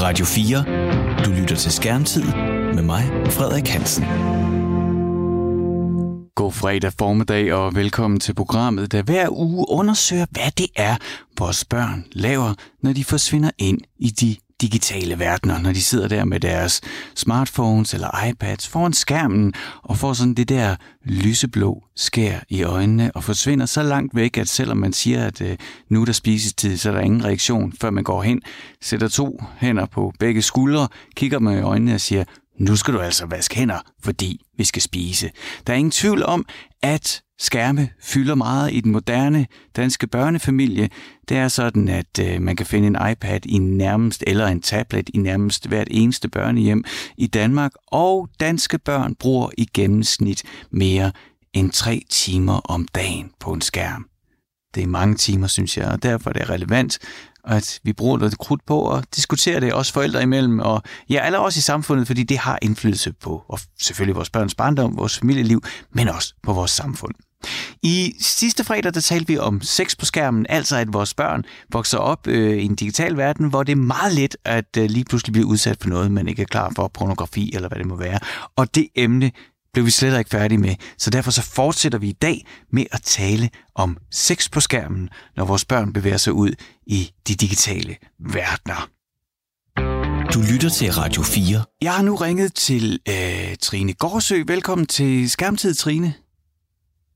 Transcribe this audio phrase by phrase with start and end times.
[0.00, 1.24] Radio 4.
[1.24, 2.24] Du lytter til Skærmtid
[2.74, 4.04] med mig, Frederik Hansen.
[6.34, 10.96] God fredag formiddag og velkommen til programmet, der hver uge undersøger, hvad det er,
[11.38, 16.24] vores børn laver, når de forsvinder ind i de digitale verdener, når de sidder der
[16.24, 16.80] med deres
[17.14, 23.24] smartphones eller iPads foran skærmen og får sådan det der lyseblå skær i øjnene og
[23.24, 25.56] forsvinder så langt væk, at selvom man siger, at øh,
[25.88, 28.42] nu er der spisestid, så er der ingen reaktion, før man går hen,
[28.80, 32.24] sætter to hænder på begge skuldre, kigger med i øjnene og siger,
[32.58, 35.30] nu skal du altså vaske hænder, fordi vi skal spise.
[35.66, 36.46] Der er ingen tvivl om,
[36.82, 39.46] at skærme fylder meget i den moderne
[39.76, 40.88] danske børnefamilie.
[41.28, 45.10] Det er sådan, at øh, man kan finde en iPad i nærmest, eller en tablet
[45.14, 46.84] i nærmest hvert eneste børnehjem
[47.16, 51.12] i Danmark, og danske børn bruger i gennemsnit mere
[51.52, 54.08] end tre timer om dagen på en skærm.
[54.74, 56.98] Det er mange timer, synes jeg, og derfor er det relevant,
[57.44, 61.38] at vi bruger noget krudt på at diskutere det, også forældre imellem, og ja, alle
[61.38, 65.62] også i samfundet, fordi det har indflydelse på, og selvfølgelig vores børns barndom, vores familieliv,
[65.92, 67.14] men også på vores samfund.
[67.82, 71.98] I sidste fredag, der talte vi om sex på skærmen, altså at vores børn vokser
[71.98, 75.32] op øh, i en digital verden, hvor det er meget let at øh, lige pludselig
[75.32, 78.18] blive udsat for noget, man ikke er klar for, pornografi eller hvad det må være.
[78.56, 79.30] Og det emne
[79.72, 83.02] blev vi slet ikke færdige med, så derfor så fortsætter vi i dag med at
[83.02, 86.50] tale om sex på skærmen, når vores børn bevæger sig ud
[86.86, 88.88] i de digitale verdener.
[90.34, 91.64] Du lytter til Radio 4.
[91.82, 94.42] Jeg har nu ringet til øh, Trine Gårdsø.
[94.46, 96.14] Velkommen til Skærmtid, Trine.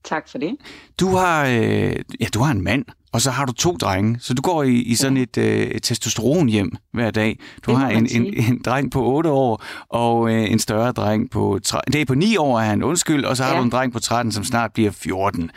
[0.04, 0.56] Tak for det.
[1.00, 4.34] Du har, øh, ja, du har en mand, og så har du to drenge, så
[4.34, 7.38] du går i, i sådan et, øh, testosteron hjem hver dag.
[7.66, 11.30] Du Det har en, en, en dreng på 8 år, og øh, en større dreng
[11.30, 11.58] på...
[11.64, 13.58] tre- Det er på 9 år, er han, undskyld, og så har Ja.
[13.58, 15.50] du en dreng på 13, som snart bliver 14.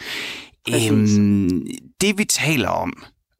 [0.72, 0.92] Præcis.
[1.18, 1.62] Øhm,
[2.02, 2.94] det vi taler om,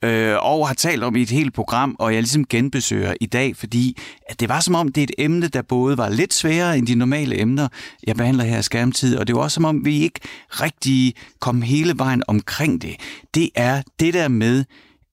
[0.06, 3.56] øh, og har talt om i et helt program, og jeg ligesom genbesøger i dag,
[3.56, 3.98] fordi
[4.30, 6.88] at det var som om, det er et emne, der både var lidt sværere end
[6.88, 7.68] de normale emner,
[8.08, 11.62] jeg behandler her i skærmtid, og det var også som om, vi ikke rigtig kom
[11.62, 12.96] hele vejen omkring det.
[13.34, 14.66] Det er det der med,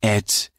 [0.03, 0.51] at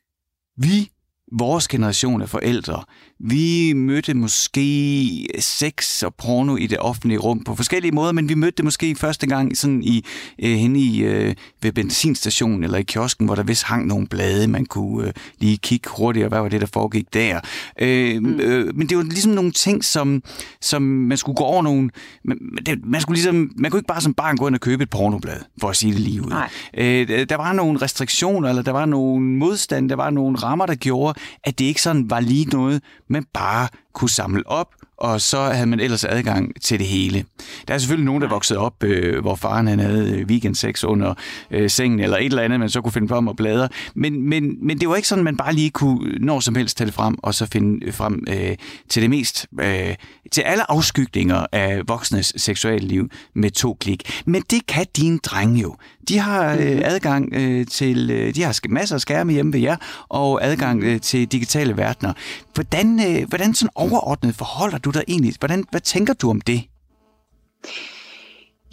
[0.58, 0.90] vi,
[1.32, 2.84] vores generation af forældre,
[3.20, 8.34] vi mødte måske sex og porno i det offentlige rum på forskellige måder, men vi
[8.34, 10.06] mødte det måske første gang sådan i,
[10.40, 14.48] øh, henne i, øh, ved benzinstationen eller i kiosken, hvor der vist hang nogle blade,
[14.48, 17.40] man kunne øh, lige kigge hurtigt, og hvad var det, der foregik der.
[17.82, 18.40] Øh, mm.
[18.40, 20.24] øh, men det var ligesom nogle ting, som,
[20.62, 21.90] som man skulle gå over nogle...
[22.26, 24.84] Man, det, man, skulle ligesom, man kunne ikke bare som barn gå ind og købe
[24.84, 26.30] et pornoblad, for at sige det lige ud.
[26.30, 26.50] Nej.
[26.78, 30.76] Øh, der var nogle restriktioner, eller der var nogle modstand, der var nogle rammer, der
[30.76, 35.42] gjorde, at det ikke sådan var lige noget, man bare kunne samle op, og så
[35.42, 37.26] havde man ellers adgang til det hele.
[37.68, 41.14] Der er selvfølgelig nogen, der voksede op, øh, hvor faren han havde weekendsex under
[41.52, 43.70] øh, sengen, eller et eller andet, man så kunne finde på om at bladre.
[43.96, 46.86] Men, men, men det var ikke sådan, man bare lige kunne når som helst tage
[46.86, 48.58] det frem, og så finde frem øh,
[48.90, 49.96] til det mest, øh,
[50.32, 54.24] til alle afskygninger af voksnes seksuelle liv med to klik.
[54.26, 55.76] Men det kan dine drenge jo.
[56.08, 59.76] De har øh, adgang øh, til, øh, de har masser af skærme hjemme ved jer,
[60.10, 62.14] og adgang øh, til digitale verdener.
[62.54, 65.34] Hvordan, øh, hvordan sådan overordnet forholder du dig egentlig?
[65.40, 66.64] Hvordan, hvad tænker du om det?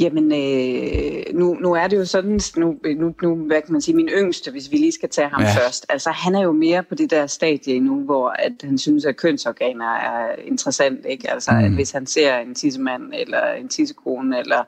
[0.00, 3.97] Jamen, øh, nu, nu er det jo sådan, nu, nu, nu, hvad kan man sige,
[3.97, 5.49] min yngste, hvis vi lige skal tage ham Ja.
[5.49, 5.87] først.
[5.88, 9.16] Altså, han er jo mere på det der stadie nu, hvor at han synes, at
[9.16, 11.31] kønsorganer er interessant, ikke?
[11.31, 11.65] Altså, mm.
[11.65, 14.62] at hvis han ser en tissemand eller en tissekone, eller,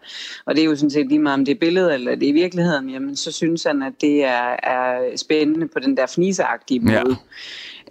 [0.47, 2.31] og det er jo sådan set lige meget, om det er billedet eller det er
[2.31, 6.81] i virkeligheden, jamen, så synes han, at det er, er spændende på den der fniseagtige
[6.81, 6.93] måde.
[6.95, 7.05] Ja.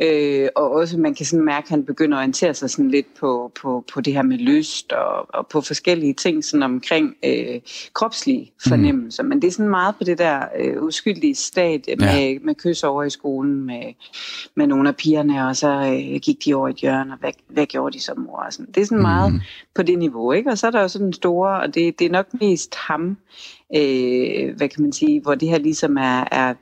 [0.01, 3.07] Øh, og også man kan sådan mærke, at han begynder at orientere sig sådan lidt
[3.19, 7.59] på, på, på det her med lyst og, og på forskellige ting sådan omkring øh,
[7.93, 9.23] kropslige fornemmelser.
[9.23, 9.29] Mm.
[9.29, 12.37] Men det er sådan meget på det der øh, uskyldige stadie med, Ja.
[12.41, 13.83] med kys over i skolen med,
[14.55, 17.31] med nogle af pigerne, og så øh, gik de over i et hjørne, og hvad,
[17.47, 18.37] hvad gjorde de så mor?
[18.37, 18.71] Og sådan.
[18.75, 19.41] Det er sådan meget Mhm.
[19.75, 20.31] på det niveau.
[20.31, 20.49] Ikke?
[20.49, 23.17] Og så er der jo sådan store, og det, det er nok mest ham,
[23.75, 26.53] øh, hvad kan man sige, hvor det her ligesom er, er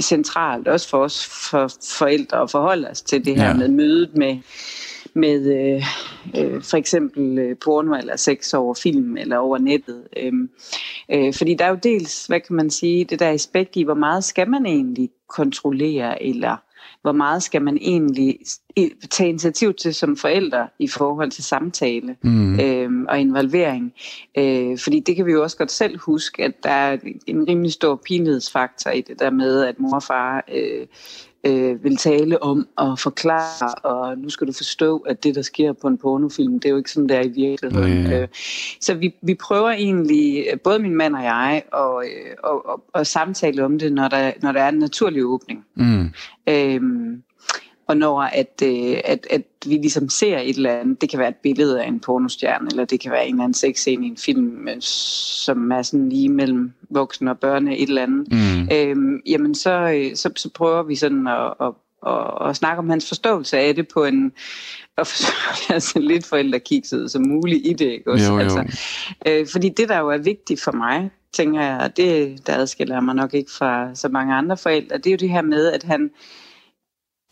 [0.00, 3.54] centralt, også for os for forældre at forholde os til det her Ja.
[3.54, 4.36] med mødet med,
[5.14, 5.82] med øh,
[6.44, 10.02] øh, for eksempel øh, porno eller sex over film eller over nettet.
[10.16, 10.50] Øhm,
[11.12, 13.94] øh, fordi der er jo dels, hvad kan man sige, det der aspekt i, hvor
[13.94, 16.56] meget skal man egentlig kontrollere, eller
[17.02, 18.38] hvor meget skal man egentlig
[19.10, 22.60] tage initiativ til som forældre i forhold til samtale Mm.
[22.60, 23.92] øhm, og involvering.
[24.38, 27.72] Øh, fordi det kan vi jo også godt selv huske, at der er en rimelig
[27.72, 30.86] stor pinlighedsfaktor i det der med, at mor og far øh,
[31.44, 35.72] øh, vil tale om og forklare, og nu skal du forstå, at det, der sker
[35.72, 38.04] på en pornofilm, det er jo ikke sådan, der i virkeligheden.
[38.04, 38.22] Nej.
[38.22, 38.28] Øh,
[38.80, 43.06] så vi, vi prøver egentlig, både min mand og jeg, at, øh, og, og, og
[43.06, 45.64] samtale om det, når der, når der er en naturlig åbning.
[45.74, 46.10] Mm.
[46.48, 47.22] Øhm,
[47.92, 51.28] og når at, øh, at, at vi ligesom ser et eller andet, det kan være
[51.28, 54.16] et billede af en pornostjerne, eller det kan være en eller anden sexscene i en
[54.16, 58.68] film, øh, som er sådan lige mellem voksne og børne, et eller andet, mm.
[58.72, 61.72] øhm, jamen så, øh, så, så prøver vi sådan at, at,
[62.06, 64.32] at, at snakke om hans forståelse af det på en,
[64.96, 68.32] og forsøge altså lidt forældrekikset som muligt i det, ikke også?
[68.32, 68.38] Jo, jo.
[68.38, 68.64] Altså,
[69.26, 73.00] øh, fordi det, der jo er vigtigt for mig, tænker jeg, og det der adskiller
[73.00, 75.82] mig nok ikke fra så mange andre forældre, det er jo det her med, at
[75.82, 76.10] han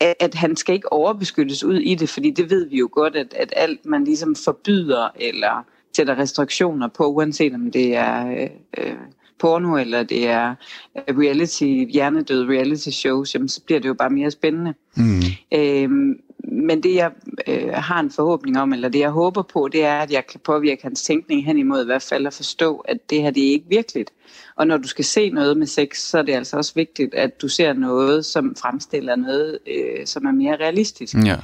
[0.01, 3.15] at, at han skal ikke overbeskyttes ud i det, fordi det ved vi jo godt,
[3.15, 5.65] at, at alt man ligesom forbyder eller
[5.95, 8.93] sætter restriktioner på, uanset om det er øh,
[9.39, 10.55] porno eller det er
[10.95, 14.73] øh, reality, hjernedøde reality shows, jamen, så bliver det jo bare mere spændende.
[14.95, 15.21] Mm.
[15.53, 17.11] Øhm, men det jeg
[17.47, 20.39] øh, har en forhåbning om, eller det jeg håber på, det er, at jeg kan
[20.39, 23.51] påvirke hans tænkning hen imod i hvert fald at forstå, at det her det er
[23.51, 24.11] ikke virkeligt.
[24.55, 27.41] Og når du skal se noget med sex, så er det altså også vigtigt, at
[27.41, 31.15] du ser noget, som fremstiller noget, øh, som er mere realistisk.
[31.25, 31.35] Ja.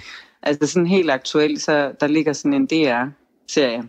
[0.43, 3.83] Altså sådan helt aktuelt, så der ligger sådan en DR-serie,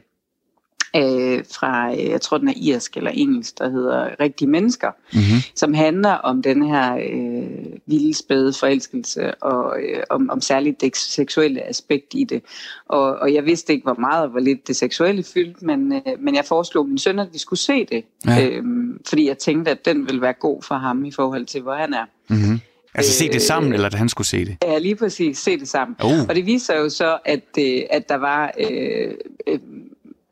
[0.96, 5.40] øh, fra, øh, jeg tror den er irsk eller engelsk, der hedder Rigtige Mennesker, mm-hmm.
[5.54, 10.96] som handler om den her øh, vilde spæde forelskelse og øh, om, om særligt det
[10.96, 12.42] seksuelle aspekt i det.
[12.88, 16.02] Og, og jeg vidste ikke, hvor meget og hvor lidt det seksuelle fyldte, men, øh,
[16.20, 18.46] men jeg foreslog min søn, at vi skulle se det, ja.
[18.46, 18.64] øh,
[19.08, 21.94] fordi jeg tænkte, at den ville være god for ham i forhold til, hvor han
[21.94, 22.04] er.
[22.28, 22.60] Mm-hmm.
[22.94, 24.56] Altså se det sammen, øh, eller at han skulle se det?
[24.64, 25.38] Ja, lige præcis.
[25.38, 25.96] Se det sammen.
[26.04, 26.28] Uh.
[26.28, 29.14] Og det viser jo så, at, øh, at der var øh,
[29.46, 29.58] øh,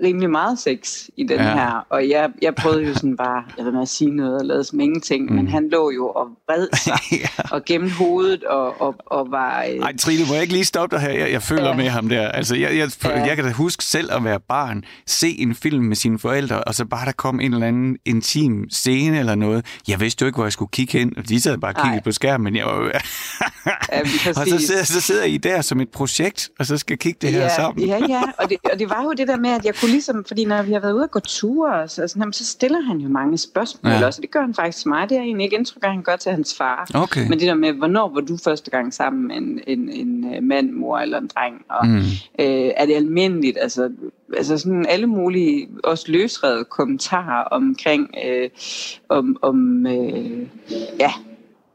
[0.02, 1.54] rimelig meget sex i den ja.
[1.54, 4.64] her, og jeg, jeg prøvede jo sådan bare, jeg ved at sige noget og lade
[4.64, 5.36] som ingenting, mm.
[5.36, 7.42] men han lå jo og vred sig, ja.
[7.50, 9.64] og gennem hovedet, og, og, og var...
[9.70, 9.78] Øh...
[9.78, 11.12] Ej, Trine, må jeg ikke lige stoppe dig her?
[11.12, 11.76] Jeg, jeg føler ja.
[11.76, 12.28] med ham der.
[12.28, 13.24] Altså, jeg, jeg, ja.
[13.24, 16.74] jeg kan da huske selv at være barn, se en film med sine forældre, og
[16.74, 19.66] så bare der kom en eller anden intim scene eller noget.
[19.88, 22.02] Jeg vidste jo ikke, hvor jeg skulle kigge hen, og de sad bare og kiggede
[22.02, 23.02] på skærmen, men jeg var
[23.92, 24.00] ja,
[24.40, 27.32] og så sidder, så sidder I der som et projekt, og så skal kigge det
[27.32, 27.86] ja, her sammen.
[27.86, 30.24] ja, ja, og det, og det var jo det der med, at jeg kunne ligesom,
[30.24, 33.08] fordi når vi har været ude og gå ture, så, sådan, så stiller han jo
[33.08, 34.06] mange spørgsmål ja.
[34.06, 35.08] også, det gør han faktisk til mig.
[35.08, 36.90] Det er egentlig ikke indtryk, at han gør til hans far.
[36.94, 37.28] Okay.
[37.28, 40.42] Men det der med, hvornår var du første gang sammen med en, en, en øh,
[40.42, 41.64] mand, mor eller en dreng?
[41.68, 41.98] Og mm.
[42.38, 43.58] øh, er det almindeligt?
[43.60, 43.90] Altså,
[44.36, 48.50] altså sådan alle mulige, også løsredet kommentarer omkring, øh,
[49.08, 50.46] om, om øh,
[51.00, 51.12] ja,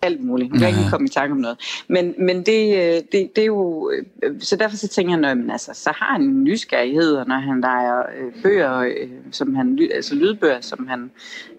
[0.01, 0.53] alt muligt.
[0.53, 1.83] Jeg kan ikke komme i tanke om noget.
[1.87, 3.91] Men, men det, øh, det, det er jo...
[4.23, 7.35] Øh, så derfor så tænker jeg, at altså, så har han en nysgerrighed, og når
[7.35, 8.93] han leger øh, bøger,
[9.31, 11.11] som han, altså lydbøger, som han,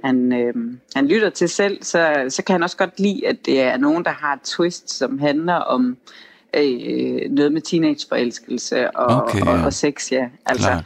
[0.04, 0.54] han, øh,
[0.94, 4.04] han lytter til selv, så, så kan han også godt lide, at det er nogen,
[4.04, 5.96] der har et twist, som handler om
[6.56, 9.58] øh, noget med teenageforelskelse og, okay, ja.
[9.58, 10.28] og, og sex, ja.
[10.46, 10.82] Altså, øh,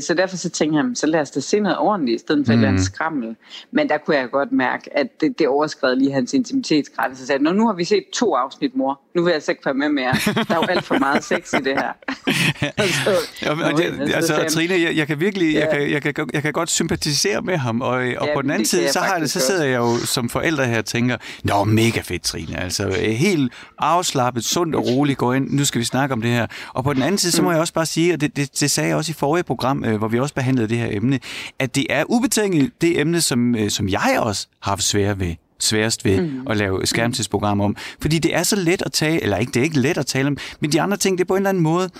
[0.00, 2.54] så derfor så tænkte jeg, så lad os da se noget ordentligt, i stedet for
[2.54, 2.64] mm.
[2.64, 3.36] en skrammel.
[3.70, 7.14] Men der kunne jeg godt mærke, at det, det overskred lige hans intimitetsgrad.
[7.14, 9.00] Så sagde jeg, nu har vi set to afsnit, mor.
[9.14, 10.12] Nu vil jeg så ikke være med mere.
[10.48, 11.92] Der er jo alt for meget sex i det her.
[12.76, 13.10] altså,
[13.42, 15.60] ja, men, det, altså, Trine, jeg, jeg kan virkelig, ja.
[15.60, 18.50] jeg, kan, jeg, kan, jeg kan godt sympatisere med ham, og, og ja, på den
[18.50, 21.64] anden side, så, har det, så sidder jeg jo som forældre her og tænker, nå,
[21.64, 22.60] mega fedt, Trine.
[22.60, 26.46] Altså, helt afslappet, sundt og roligt gå ind, nu skal vi snakke om det her.
[26.74, 27.52] Og på den anden side, så må mm.
[27.52, 29.96] jeg også bare sige, og det, det, det sagde jeg også i forrige program, øh,
[29.96, 31.20] hvor vi også behandlede det her emne,
[31.58, 35.34] at det er ubetinget det emne, som, øh, som jeg også har haft svært ved
[35.58, 36.46] sværest ved mm.
[36.50, 37.76] at lave skærmtidsprogram om.
[38.00, 40.28] Fordi det er så let at tale, eller ikke, det er ikke let at tale
[40.28, 41.90] om, men de andre ting, det er på en eller anden måde,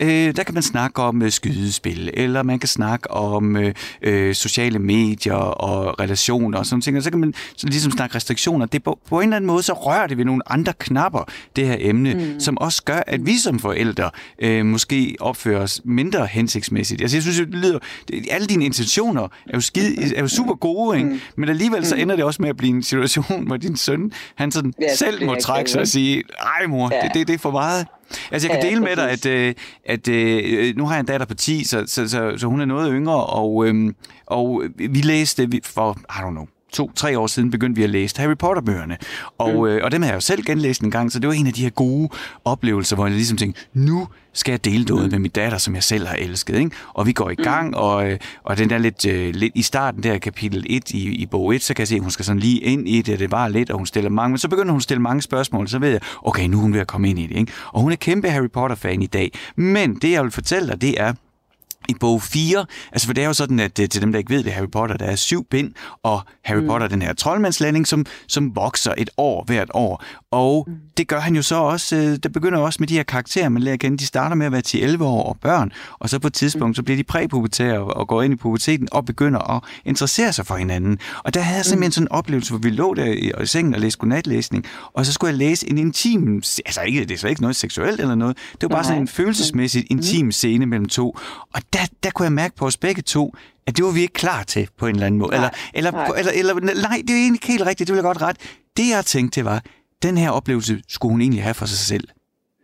[0.00, 4.34] Øh, der kan man snakke om øh, skydespil, eller man kan snakke om øh, øh,
[4.34, 6.96] sociale medier og relationer og sådan ting.
[6.96, 8.66] Og så kan man så ligesom snakke restriktioner.
[8.66, 11.24] Det på, på en eller anden måde, så rører det ved nogle andre knapper,
[11.56, 12.40] det her emne, mm.
[12.40, 17.00] som også gør, at vi som forældre øh, måske opfører os mindre hensigtsmæssigt.
[17.00, 20.54] Altså jeg synes, det lyder, det, alle dine intentioner er jo, skide, er jo super
[20.54, 21.10] gode, ikke?
[21.10, 21.20] Mm.
[21.36, 22.00] men alligevel så mm.
[22.00, 25.26] ender det også med at blive en situation, hvor din søn, han sådan ja, selv
[25.26, 26.22] må trække sig og sige,
[26.60, 27.00] ej mor, ja.
[27.00, 27.86] det, det, det er for meget.
[28.32, 31.06] Altså, jeg kan dele med dig, at, øh, at, at øh, nu har jeg en
[31.06, 33.94] datter på 10, så, så, så, så hun er noget yngre, og, øhm,
[34.26, 38.36] og vi læste for, I don't know, to-tre år siden begyndte vi at læse Harry
[38.38, 38.96] Potter-bøgerne.
[39.38, 39.66] Og, mm.
[39.66, 41.52] øh, og dem har jeg jo selv genlæst en gang, så det var en af
[41.52, 42.08] de her gode
[42.44, 45.10] oplevelser, hvor jeg ligesom tænkte, nu skal jeg dele noget mm.
[45.10, 46.56] med min datter, som jeg selv har elsket.
[46.56, 46.70] Ikke?
[46.94, 47.74] Og vi går i gang, mm.
[47.74, 51.26] og, øh, og den der lidt, øh, lidt i starten der kapitel 1 i, i
[51.26, 53.30] bog 1, så kan jeg se, at hun skal sådan lige ind i det, det
[53.30, 55.78] var lidt, og hun stiller mange, men så begynder hun at stille mange spørgsmål, så
[55.78, 57.36] ved jeg, okay, nu er hun ved at komme ind i det.
[57.36, 57.52] Ikke?
[57.72, 59.32] Og hun er kæmpe Harry Potter-fan i dag.
[59.56, 61.12] Men det, jeg vil fortælle dig, det er,
[61.88, 64.30] i bog 4, altså for det er jo sådan, at det, til dem, der ikke
[64.30, 65.72] ved det, Harry Potter, der er syv bind,
[66.02, 66.66] og Harry mm.
[66.66, 70.04] Potter, den her troldmandslanding, som, som vokser et år hvert år.
[70.34, 70.74] Og mm.
[70.96, 73.62] det gør han jo så også, øh, det begynder også med de her karakterer, man
[73.62, 73.98] lærer at kende.
[73.98, 76.74] De starter med at være 10-11 år og børn, og så på et tidspunkt, mm.
[76.74, 80.56] så bliver de præpubertære og går ind i puberteten og begynder at interessere sig for
[80.56, 80.98] hinanden.
[81.24, 81.92] Og der havde jeg simpelthen mm.
[81.92, 85.12] sådan en oplevelse, hvor vi lå der i, i sengen og læste godnatlæsning, og så
[85.12, 88.36] skulle jeg læse en intim, altså ikke, det er så ikke noget seksuelt eller noget,
[88.52, 88.88] det var bare Nej.
[88.88, 91.18] sådan en følelsesmæssigt intim scene mellem to.
[91.54, 93.34] Og der, der kunne jeg mærke på os begge to,
[93.66, 95.30] at det var vi ikke klar til på en eller anden måde.
[95.30, 96.22] Nej, eller, eller, nej.
[96.34, 98.36] eller, eller, nej, det er egentlig ikke helt rigtigt, det vil jeg godt ret.
[98.76, 99.62] Det jeg tænkte, det var,
[100.02, 102.08] den her oplevelse skulle hun egentlig have for sig selv.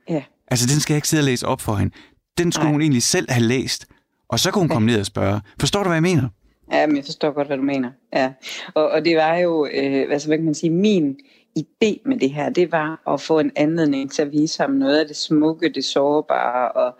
[0.09, 0.23] Ja.
[0.51, 1.95] Altså, den skal jeg ikke sidde og læse op for hende.
[2.39, 2.73] Den skulle nej.
[2.73, 3.87] hun egentlig selv have læst.
[4.29, 5.41] Og så kunne hun komme ned og spørge.
[5.61, 6.29] Forstår du, hvad jeg mener?
[6.73, 7.91] Ja, men jeg forstår godt, hvad du mener.
[8.13, 8.33] Ja.
[8.75, 11.17] Og, og det var jo, øh, altså, hvad kan man sige, min
[11.59, 14.99] idé med det her, det var at få en anledning til at vise ham noget
[14.99, 16.99] af det smukke, det sårbare og,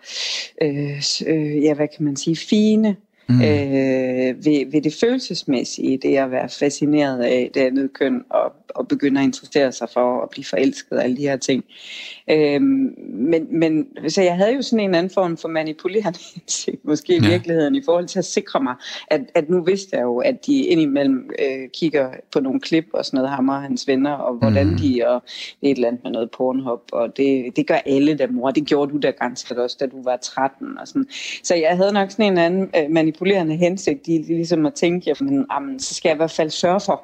[0.61, 2.95] øh, øh, ja, hvad kan man sige, fine
[3.31, 3.41] mm.
[3.41, 8.87] øh, ved, ved det følelsesmæssige, det at være fascineret af det andet køn og, og
[8.87, 11.63] begynde at interessere sig for at blive forelsket og alle de her ting.
[12.29, 16.19] Øh, men, men så jeg havde jo sådan en anden form for manipulerende
[16.89, 17.29] måske i ja.
[17.29, 18.75] virkeligheden i forhold til at sikre mig,
[19.07, 23.05] at, at nu vidste jeg jo, at de indimellem øh, kigger på nogle klip og
[23.05, 24.77] sådan noget, ham og hans venner, og hvordan mm.
[24.77, 25.23] de, og
[25.61, 28.51] et eller andet med noget pornhop, og det, det gør alle der mor.
[28.51, 31.05] Det gjorde du da ganske også, da du var 13 og sådan.
[31.43, 32.89] Så jeg havde nok sådan en anden øh,
[33.21, 36.79] manipulerende hensigt i ligesom at tænke, jamen, jamen, så skal jeg i hvert fald sørge
[36.79, 37.01] for,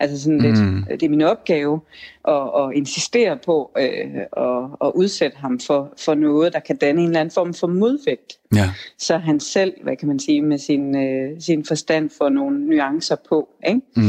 [0.00, 0.84] Altså sådan lidt, mm.
[0.90, 1.80] det er min opgave
[2.28, 7.00] at, at insistere på øh, at, at udsætte ham for, for noget, der kan danne
[7.00, 8.38] en eller anden form for modvægt.
[8.54, 8.70] Ja.
[8.98, 13.16] Så han selv, hvad kan man sige, med sin, øh, sin forstand får nogle nuancer
[13.28, 13.48] på.
[13.68, 13.80] Ikke?
[13.96, 14.02] Mm.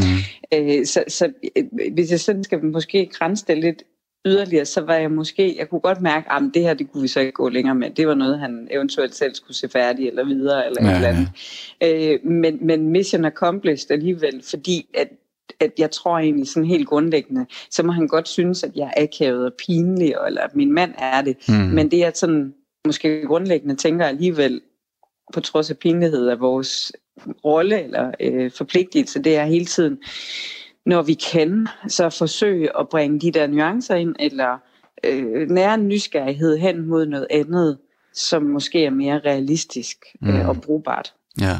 [0.53, 1.63] Øh, så, så øh,
[1.93, 3.83] hvis jeg sådan skal måske grænse det lidt
[4.25, 7.07] yderligere, så var jeg måske, jeg kunne godt mærke, at det her, det kunne vi
[7.07, 7.89] så ikke gå længere med.
[7.89, 11.07] Det var noget, han eventuelt selv skulle se færdig eller videre, eller ja, et eller
[11.07, 11.29] andet.
[11.81, 12.13] Ja.
[12.13, 15.07] Øh, men, men mission accomplished alligevel, fordi at,
[15.59, 19.03] at jeg tror egentlig sådan helt grundlæggende, så må han godt synes, at jeg er
[19.03, 21.37] akavet og pinlig, eller at min mand er det.
[21.47, 21.53] Mm.
[21.53, 22.53] Men det er sådan,
[22.85, 24.61] måske grundlæggende tænker alligevel,
[25.33, 26.91] på trods af pinlighed af vores
[27.45, 29.97] rolle eller øh, forpligtelse, det er hele tiden,
[30.85, 34.57] når vi kan, så forsøge at bringe de der nuancer ind, eller
[35.03, 37.77] øh, nære en nysgerrighed hen mod noget andet,
[38.13, 40.49] som måske er mere realistisk øh, mm.
[40.49, 41.13] og brugbart.
[41.41, 41.59] Ja.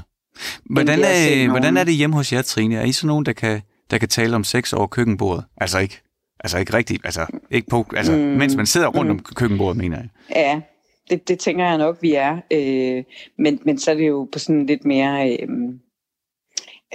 [0.65, 2.75] Hvordan er, hvordan er det hjemme hos jer, Trine?
[2.75, 3.61] Er I så nogen, der kan,
[3.91, 5.45] der kan tale om sex over køkkenbordet?
[5.57, 6.01] Altså ikke,
[6.39, 8.17] altså ikke rigtigt, altså, ikke på, altså, mm.
[8.17, 9.17] mens man sidder rundt mm.
[9.17, 10.09] om køkkenbordet, mener jeg.
[10.35, 10.61] Ja,
[11.09, 12.37] det, det tænker jeg nok, vi er.
[12.51, 13.03] Øh,
[13.37, 15.29] men, men så er det jo på sådan lidt mere...
[15.29, 15.49] Øh,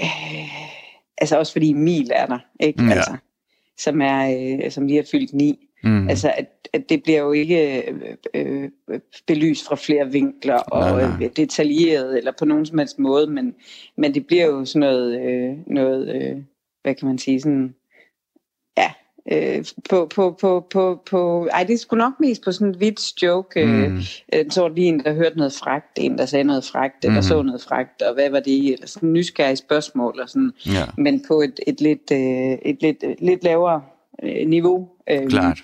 [0.00, 0.75] øh,
[1.18, 2.82] altså også fordi Emil er der, ikke?
[2.82, 2.94] Mm, ja.
[2.94, 3.16] Altså,
[3.78, 5.68] som, er, øh, som lige har fyldt ni.
[5.84, 6.08] Mm.
[6.08, 8.70] Altså, at, at det bliver jo ikke øh, øh,
[9.26, 11.24] belyst fra flere vinkler og nej, nej.
[11.24, 13.54] Øh, detaljeret eller på nogen som helst måde, men,
[13.96, 16.36] men det bliver jo sådan noget, øh, noget øh,
[16.82, 17.74] hvad kan man sige, sådan,
[19.32, 22.80] øh, på, på, på, på, på, ej, det er sgu nok mest på sådan en
[22.80, 23.60] vits joke.
[23.60, 24.00] Øh, mm.
[24.34, 27.10] Øh, så lige en, der hørte noget fragt, en, der sagde noget fragt, mm.
[27.10, 30.52] eller så noget fragt, og hvad var det, eller sådan en nysgerrig spørgsmål, og sådan,
[30.66, 30.84] ja.
[30.98, 33.82] men på et, et, lidt, øh, et lidt, lidt lavere
[34.22, 34.88] øh, niveau.
[35.10, 35.58] Øh, Klart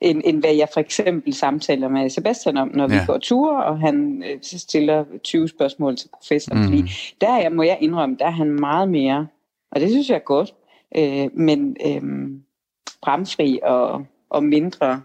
[0.00, 3.00] end, end hvad jeg for eksempel samtaler med Sebastian om, når ja.
[3.00, 6.58] vi går ture, og han øh, stiller 20 spørgsmål til professoren.
[6.58, 6.64] Mm.
[6.64, 9.26] Fordi der er, må jeg indrømme, der er han meget mere
[9.70, 10.54] og det synes jeg er godt.
[10.96, 12.30] Øh, men øh,
[13.02, 15.02] bramfri og, og mindre...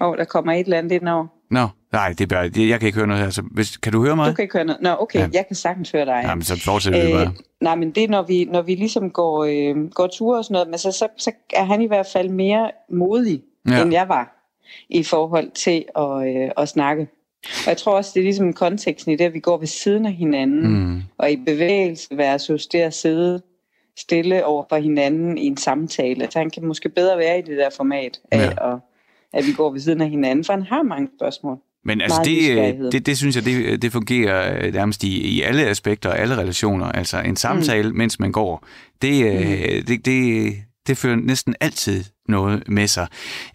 [0.00, 1.26] Åh, oh, der kommer et eller andet ind over.
[1.50, 3.30] Nå, no, nej, det er bare, jeg kan ikke høre noget her.
[3.30, 4.30] Så hvis, kan du høre mig?
[4.30, 4.82] Du kan ikke høre noget.
[4.82, 5.28] Nå, okay, ja.
[5.32, 6.20] jeg kan sagtens høre dig.
[6.24, 7.26] Jamen, så fortsætter vi bare.
[7.26, 10.44] Øh, nej, men det er, når vi, når vi ligesom går, øh, går ture og
[10.44, 13.82] sådan noget, men så, så, så er han i hvert fald mere modig, ja.
[13.82, 14.50] end jeg var,
[14.88, 17.08] i forhold til at, øh, at snakke.
[17.44, 20.06] Og jeg tror også, det er ligesom konteksten i det, at vi går ved siden
[20.06, 21.02] af hinanden, mm.
[21.18, 23.42] og i bevægelse versus det at sidde
[23.98, 26.28] stille over for hinanden i en samtale.
[26.30, 28.72] Så han kan måske bedre være i det der format af, ja.
[28.72, 28.78] at,
[29.32, 31.58] at vi går ved siden af hinanden, for han har mange spørgsmål.
[31.84, 36.10] Men altså det, det, det synes jeg, det, det fungerer nærmest i, i alle aspekter
[36.10, 36.86] og alle relationer.
[36.86, 37.96] Altså en samtale, mm.
[37.96, 38.66] mens man går,
[39.02, 39.84] det, mm.
[39.84, 40.52] det, det,
[40.86, 43.06] det fører næsten altid noget med sig.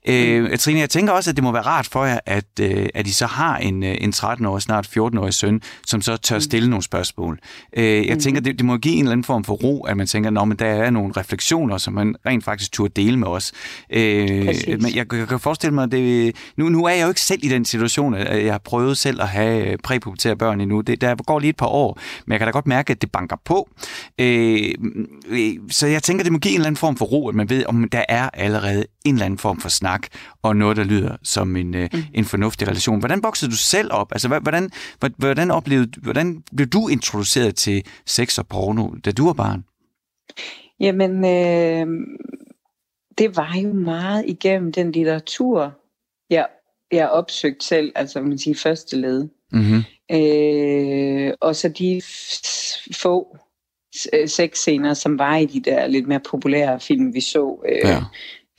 [0.08, 0.58] Øh, mm.
[0.58, 3.12] Trine, jeg tænker også, at det må være rart for jer, at, øh, at I
[3.12, 6.42] så har en, øh, en 13-årig, snart 14-årig søn, som så tør mm.
[6.42, 7.40] stille nogle spørgsmål.
[7.78, 8.20] Øh, jeg mm.
[8.20, 10.60] tænker, det, det må give en eller anden form for ro, at man tænker, at
[10.60, 13.52] der er nogle refleksioner, som man rent faktisk turde dele med os.
[13.90, 17.22] Øh, men jeg, jeg kan forestille mig, at det, nu, nu er jeg jo ikke
[17.22, 20.82] selv i den situation, at jeg har prøvet selv at have præpubertære børn endnu.
[20.82, 23.12] Det, der går lige et par år, men jeg kan da godt mærke, at det
[23.12, 23.70] banker på.
[24.20, 24.74] Øh,
[25.70, 27.66] så jeg tænker, det må give en eller anden form for ro, at man ved,
[27.66, 30.08] om der er alle allerede en eller anden form for snak,
[30.42, 32.00] og noget, der lyder som en, øh, mm.
[32.14, 33.00] en fornuftig relation.
[33.00, 34.12] Hvordan voksede du selv op?
[34.12, 34.70] Altså, hvordan,
[35.18, 39.64] hvordan, oplevede, hvordan blev du introduceret til sex og porno, da du var barn?
[40.80, 41.88] Jamen, øh,
[43.18, 45.74] det var jo meget igennem den litteratur,
[46.30, 46.48] jeg,
[46.92, 49.28] jeg opsøgte selv, altså man siger første led.
[49.52, 49.84] Mm-hmm.
[50.12, 52.02] Øh, og så de
[52.96, 53.38] få
[54.28, 57.66] sexscener, som var i de der lidt mere populære film, vi så.
[57.70, 58.04] Øh, ja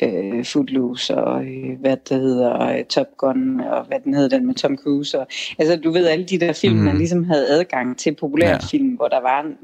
[0.03, 4.47] øh, Footloose og øh, hvad det hedder, øh, Top Gun og hvad den hedder den
[4.47, 5.19] med Tom Cruise.
[5.19, 5.27] Og,
[5.59, 6.83] altså du ved alle de der film, mm.
[6.85, 8.59] man ligesom havde adgang til populære ja.
[8.71, 9.57] film, hvor der var en,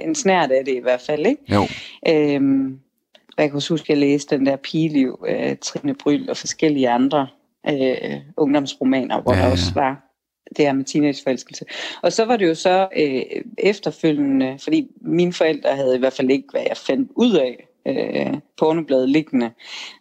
[0.00, 1.42] en, snært af det i hvert fald, ikke?
[1.54, 1.62] Jo.
[2.08, 2.78] Øhm,
[3.38, 7.26] jeg kan huske, at jeg læste den der Pigeliv, øh, Trine Bryl og forskellige andre
[7.68, 10.08] øh, ungdomsromaner, hvor ja, der også var
[10.56, 11.64] det her med teenageforelskelse.
[12.02, 13.22] Og så var det jo så øh,
[13.58, 18.34] efterfølgende, fordi mine forældre havde i hvert fald ikke, hvad jeg fandt ud af, øh,
[18.58, 19.50] pornobladet liggende.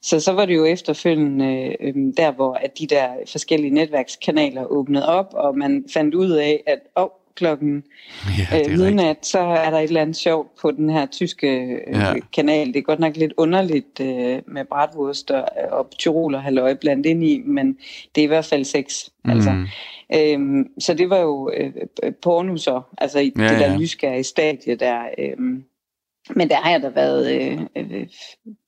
[0.02, 5.08] Så så var det jo efterfølgende øh, der, hvor at de der forskellige netværkskanaler åbnede
[5.08, 7.84] op, og man fandt ud af, at oh, klokken
[8.52, 11.48] ja, øh, midnat, så er der et eller andet sjovt på den her tyske
[11.88, 12.14] øh, ja.
[12.34, 12.68] kanal.
[12.68, 17.24] Det er godt nok lidt underligt øh, med bratwurst og, og tyroler halløj blandt ind
[17.24, 17.78] i, men
[18.16, 19.10] det er i hvert fald sex.
[19.26, 19.32] Mm.
[19.32, 19.66] Altså.
[20.16, 21.72] Øhm, så det var jo øh,
[22.22, 23.78] porno så, altså i ja, det der ja.
[23.78, 25.02] nysgerrige stadie der.
[25.18, 25.38] Øh,
[26.36, 28.08] men der har jeg da været øh, øh,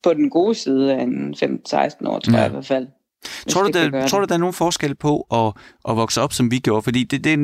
[0.02, 2.38] på den gode side af en 15-16 år, tror ja.
[2.38, 2.86] jeg i hvert fald.
[3.48, 5.52] Tror du, der, tror du, der er nogen forskel på at,
[5.88, 6.82] at vokse op, som vi gjorde?
[6.82, 7.38] Fordi det, det,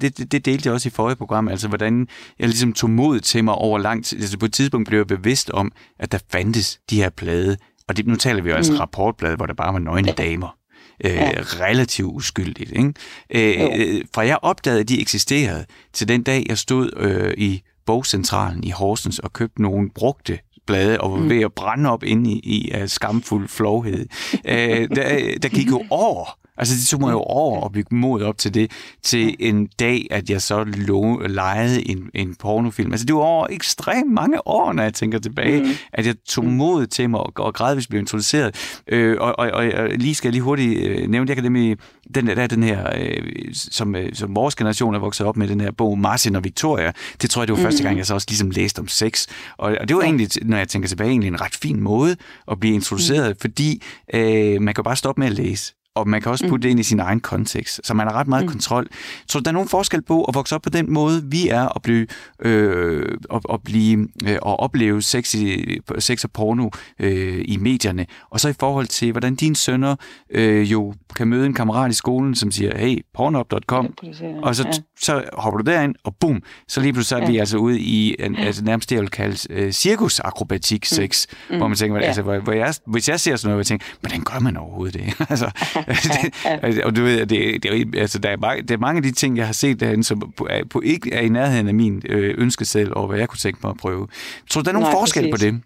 [0.00, 3.20] det, det, det delte jeg også i forrige program, altså hvordan jeg ligesom tog mod
[3.20, 4.20] til mig over lang tid.
[4.20, 7.56] Altså på et tidspunkt blev jeg bevidst om, at der fandtes de her plade,
[7.88, 8.78] og det, nu taler vi jo altså mm.
[8.78, 10.56] rapportblade, hvor der bare var nøgne damer.
[11.04, 11.30] Øh, ja.
[11.38, 12.70] relativt uskyldigt.
[12.70, 12.94] Ikke?
[13.30, 18.64] Øh, fra jeg opdagede, at de eksisterede, til den dag, jeg stod øh, i bogcentralen
[18.64, 21.30] i Horsens og købte nogle brugte blade og var mm.
[21.30, 24.06] ved at brænde op inde i, i uh, skamfuld flovhed.
[24.34, 28.22] uh, der, der gik jo år, Altså det tog mig jo over at bygge mod
[28.22, 28.70] op til det,
[29.02, 32.92] til en dag, at jeg så lo, lejede en, en pornofilm.
[32.92, 35.68] Altså det var over ekstremt mange år, når jeg tænker tilbage, mm.
[35.92, 38.80] at jeg tog mod til mig og, og gradvist blev introduceret.
[38.88, 41.76] Øh, og, og, og, og lige skal jeg lige hurtigt øh, nævne, jeg kan nemlig,
[42.14, 45.60] den der, den her, øh, som, øh, som vores generation er vokset op med, den
[45.60, 46.92] her bog Martin og Victoria,
[47.22, 47.64] det tror jeg, det var mm.
[47.64, 49.26] første gang, jeg så også ligesom læste om sex.
[49.56, 52.16] Og, og det var egentlig, når jeg tænker tilbage, egentlig en ret fin måde
[52.50, 53.40] at blive introduceret, mm.
[53.40, 53.82] fordi
[54.14, 56.62] øh, man kan bare stoppe med at læse og man kan også putte mm.
[56.62, 58.50] det ind i sin egen kontekst, så man har ret meget mm.
[58.50, 58.86] kontrol.
[59.28, 61.82] Så der er nogen forskel på at vokse op på den måde, vi er, og
[61.82, 62.06] blive,
[62.40, 68.06] øh, og, og blive øh, og opleve sex, i, sex og porno øh, i medierne,
[68.30, 69.96] og så i forhold til, hvordan dine sønner
[70.30, 73.94] øh, jo kan møde en kammerat i skolen, som siger, hey, pornhub.com,
[74.42, 74.72] og så, ja.
[75.00, 77.30] så hopper du derind, og bum, så lige pludselig så er ja.
[77.30, 81.56] vi altså ude i en, altså nærmest det, jeg vil kalde øh, cirkusakrobatik sex, mm.
[81.56, 82.06] hvor man tænker, ja.
[82.06, 84.94] altså, hvor, hvor jeg, hvis jeg ser sådan noget, jeg tænker, hvordan gør man overhovedet
[84.94, 85.14] det?
[85.30, 85.50] altså,
[86.86, 89.36] og du ved, det, det, altså, der, er mange, der er mange af de ting,
[89.36, 92.64] jeg har set derinde, som på, på ikke er i nærheden af min øh, ønske
[92.64, 94.08] selv, og hvad jeg kunne tænke mig at prøve.
[94.50, 95.44] Tror du, der er nogen nej, forskel præcis.
[95.44, 95.62] på det?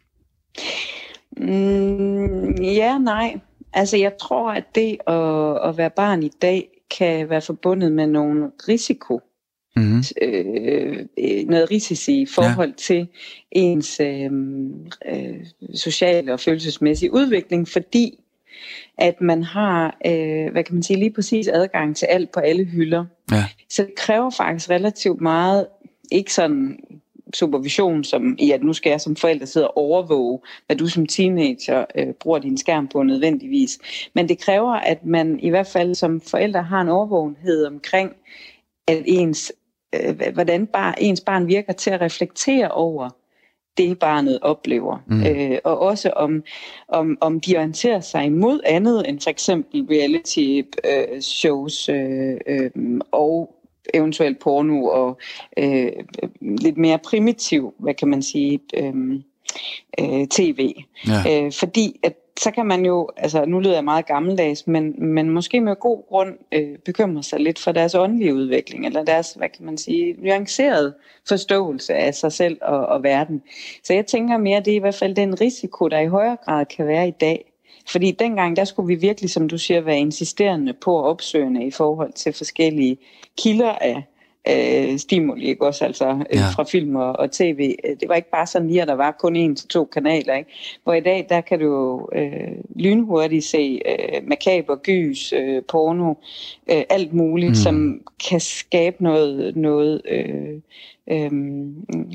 [1.49, 3.41] Mm, ja, nej.
[3.73, 8.07] Altså, jeg tror, at det at, at være barn i dag kan være forbundet med
[8.07, 9.21] nogle risiko.
[9.77, 10.03] Mm-hmm.
[10.23, 11.07] Øh,
[11.49, 12.75] noget risici i forhold ja.
[12.77, 13.09] til
[13.53, 14.31] ens øh,
[15.09, 18.19] øh, sociale og følelsesmæssige udvikling, fordi
[18.99, 22.65] at man har, øh, hvad kan man sige, lige præcis adgang til alt på alle
[22.65, 23.05] hylder.
[23.33, 23.45] Ja.
[23.71, 25.67] Så det kræver faktisk relativt meget,
[26.13, 26.79] ikke sådan
[27.35, 31.07] supervision, som i at nu skal jeg som forælder sidde og overvåge, hvad du som
[31.07, 33.79] teenager øh, bruger din skærm på nødvendigvis.
[34.15, 38.13] Men det kræver, at man i hvert fald som forælder har en overvågenhed omkring,
[38.89, 39.53] at ens,
[39.95, 43.11] øh, hvordan bare, ens barn virker til at reflektere over,
[43.79, 44.99] det barnet oplever.
[45.07, 45.27] Mm.
[45.27, 46.43] Øh, og også om,
[46.89, 52.71] om, om de orienterer sig imod andet end for eksempel reality øh, shows øh, øh,
[53.13, 53.57] og
[53.95, 55.19] eventuelt porno og
[55.59, 55.93] øh,
[56.41, 58.95] lidt mere primitiv, hvad kan man sige, øh,
[60.01, 60.75] øh, tv.
[61.07, 61.45] Ja.
[61.45, 65.31] Øh, fordi at så kan man jo, altså nu lyder jeg meget gammeldags, men, men
[65.31, 69.49] måske med god grund øh, bekymre sig lidt for deres åndelige udvikling, eller deres, hvad
[69.49, 70.95] kan man sige, nuanceret
[71.29, 73.43] forståelse af sig selv og, og verden.
[73.85, 76.67] Så jeg tænker mere, det er i hvert fald den risiko, der i højere grad
[76.67, 77.53] kan være i dag.
[77.89, 81.71] Fordi dengang, der skulle vi virkelig, som du siger, være insisterende på at opsøgende i
[81.71, 82.99] forhold til forskellige
[83.39, 84.05] kilder af
[84.49, 86.49] øh, stimuli, ikke også altså øh, ja.
[86.55, 87.77] fra film og, og tv.
[88.01, 90.51] Det var ikke bare sådan lige, at der var kun en til to kanaler, ikke?
[90.85, 96.15] Hvor i dag, der kan du øh, lynhurtigt se øh, makaber, gys, øh, porno,
[96.71, 97.55] øh, alt muligt, mm.
[97.55, 100.61] som kan skabe noget, noget øh,
[101.11, 101.31] øh,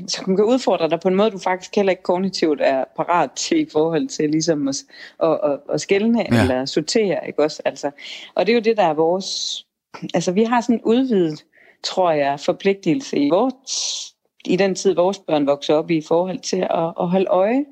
[0.08, 3.60] som kan udfordre dig på en måde, du faktisk heller ikke kognitivt er parat til
[3.60, 4.76] i forhold til ligesom at,
[5.22, 6.42] at, at, at skælne ja.
[6.42, 7.62] eller sortere, ikke også?
[7.64, 7.90] Altså,
[8.34, 9.66] og det er jo det, der er vores...
[10.14, 11.44] Altså, vi har sådan udvidet
[11.84, 14.14] tror jeg, forpligtelse i, vores,
[14.46, 17.64] i den tid, vores børn vokser op i, i forhold til at, at holde øje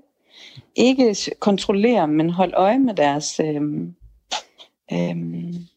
[0.77, 3.63] ikke kontrollere, men holde øje med deres øh,
[4.93, 5.17] øh,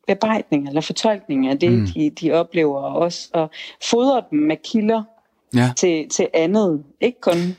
[0.07, 1.87] bearbejdning eller fortolkning af det, mm.
[1.87, 3.49] de, de oplever, og også og
[3.83, 5.03] fodre dem med kilder
[5.55, 5.71] ja.
[5.77, 6.83] til, til andet.
[7.01, 7.55] Ikke kun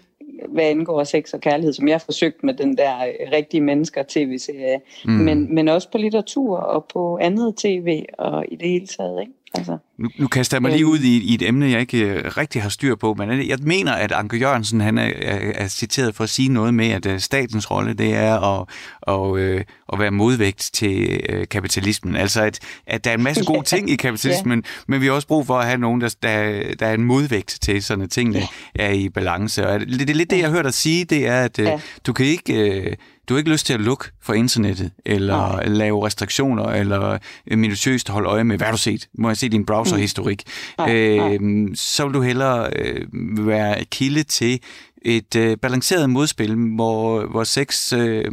[0.48, 4.02] hvad angår sex og kærlighed, som jeg har forsøgt med den der øh, rigtige mennesker
[4.08, 5.12] tv-serie, mm.
[5.12, 9.20] men, men også på litteratur og på andet tv og i det hele taget.
[9.20, 9.32] Ikke?
[9.54, 12.36] Altså, nu, nu kaster jeg mig lige ud i, i et emne, jeg ikke uh,
[12.36, 16.14] rigtig har styr på, men jeg mener, at Anke Jørgensen han er, er, er citeret
[16.14, 18.66] for at sige noget med, at uh, statens rolle det er at,
[19.00, 19.60] og, uh,
[19.92, 22.16] at være modvægt til uh, kapitalismen.
[22.16, 24.70] Altså, at, at der er en masse gode ting i kapitalismen, ja.
[24.88, 27.58] men vi har også brug for at have nogen, der, der, der er en modvægt
[27.62, 28.46] til, sådan at tingene ja.
[28.74, 29.66] er i balance.
[29.66, 31.64] Og det, det er lidt det, jeg har hørt dig sige, det er, at uh,
[31.64, 31.80] ja.
[32.06, 32.84] du kan ikke...
[32.86, 32.92] Uh,
[33.28, 35.66] du har ikke lyst til at lukke for internettet, eller Nej.
[35.66, 39.08] lave restriktioner, eller minutiøst holde øje med, hvad har du set?
[39.14, 40.42] Må jeg se din browserhistorik?
[40.78, 40.84] Mm.
[40.88, 43.06] Øh, så vil du hellere øh,
[43.46, 44.60] være kilde til
[45.02, 48.24] et øh, balanceret modspil, hvor, hvor sex øh,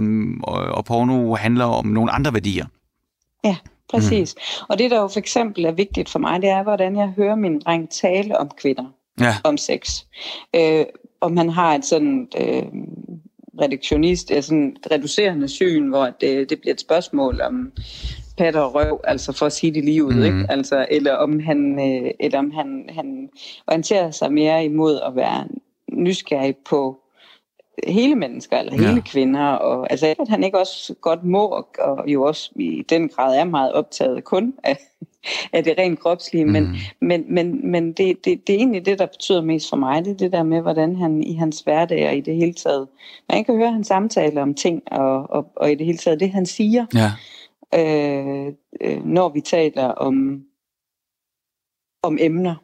[0.44, 2.66] og, og porno handler om nogle andre værdier.
[3.44, 3.56] Ja,
[3.90, 4.36] præcis.
[4.38, 4.66] Mm.
[4.70, 7.36] Og det, der jo for eksempel er vigtigt for mig, det er, hvordan jeg hører
[7.36, 8.86] min dreng tale om kvinder,
[9.20, 9.36] ja.
[9.44, 10.04] om sex.
[10.56, 10.86] Øh,
[11.22, 12.64] om han har et sådan øh,
[13.62, 17.72] reduktionist, altså en reducerende syn, hvor det, det bliver et spørgsmål om
[18.38, 20.24] patter og røv, altså for at sige det lige ud, mm.
[20.24, 20.46] ikke?
[20.50, 23.30] Altså, eller om han, øh, eller om han, han
[23.68, 25.48] orienterer sig mere imod at være
[25.92, 27.01] nysgerrig på
[27.88, 29.02] hele mennesker, eller hele ja.
[29.06, 33.38] kvinder, og altså at han ikke også godt må, og, jo også i den grad
[33.38, 34.78] er meget optaget kun af,
[35.54, 36.52] af det rent kropslige, mm.
[36.52, 40.06] men, men, men, men det, det, det er egentlig det, der betyder mest for mig,
[40.06, 42.88] det er det der med, hvordan han i hans hverdag og i det hele taget,
[43.30, 46.32] man kan høre hans samtaler om ting, og, og, og i det hele taget det,
[46.32, 47.12] han siger, ja.
[47.80, 50.44] øh, øh, når vi taler om,
[52.04, 52.56] om emner.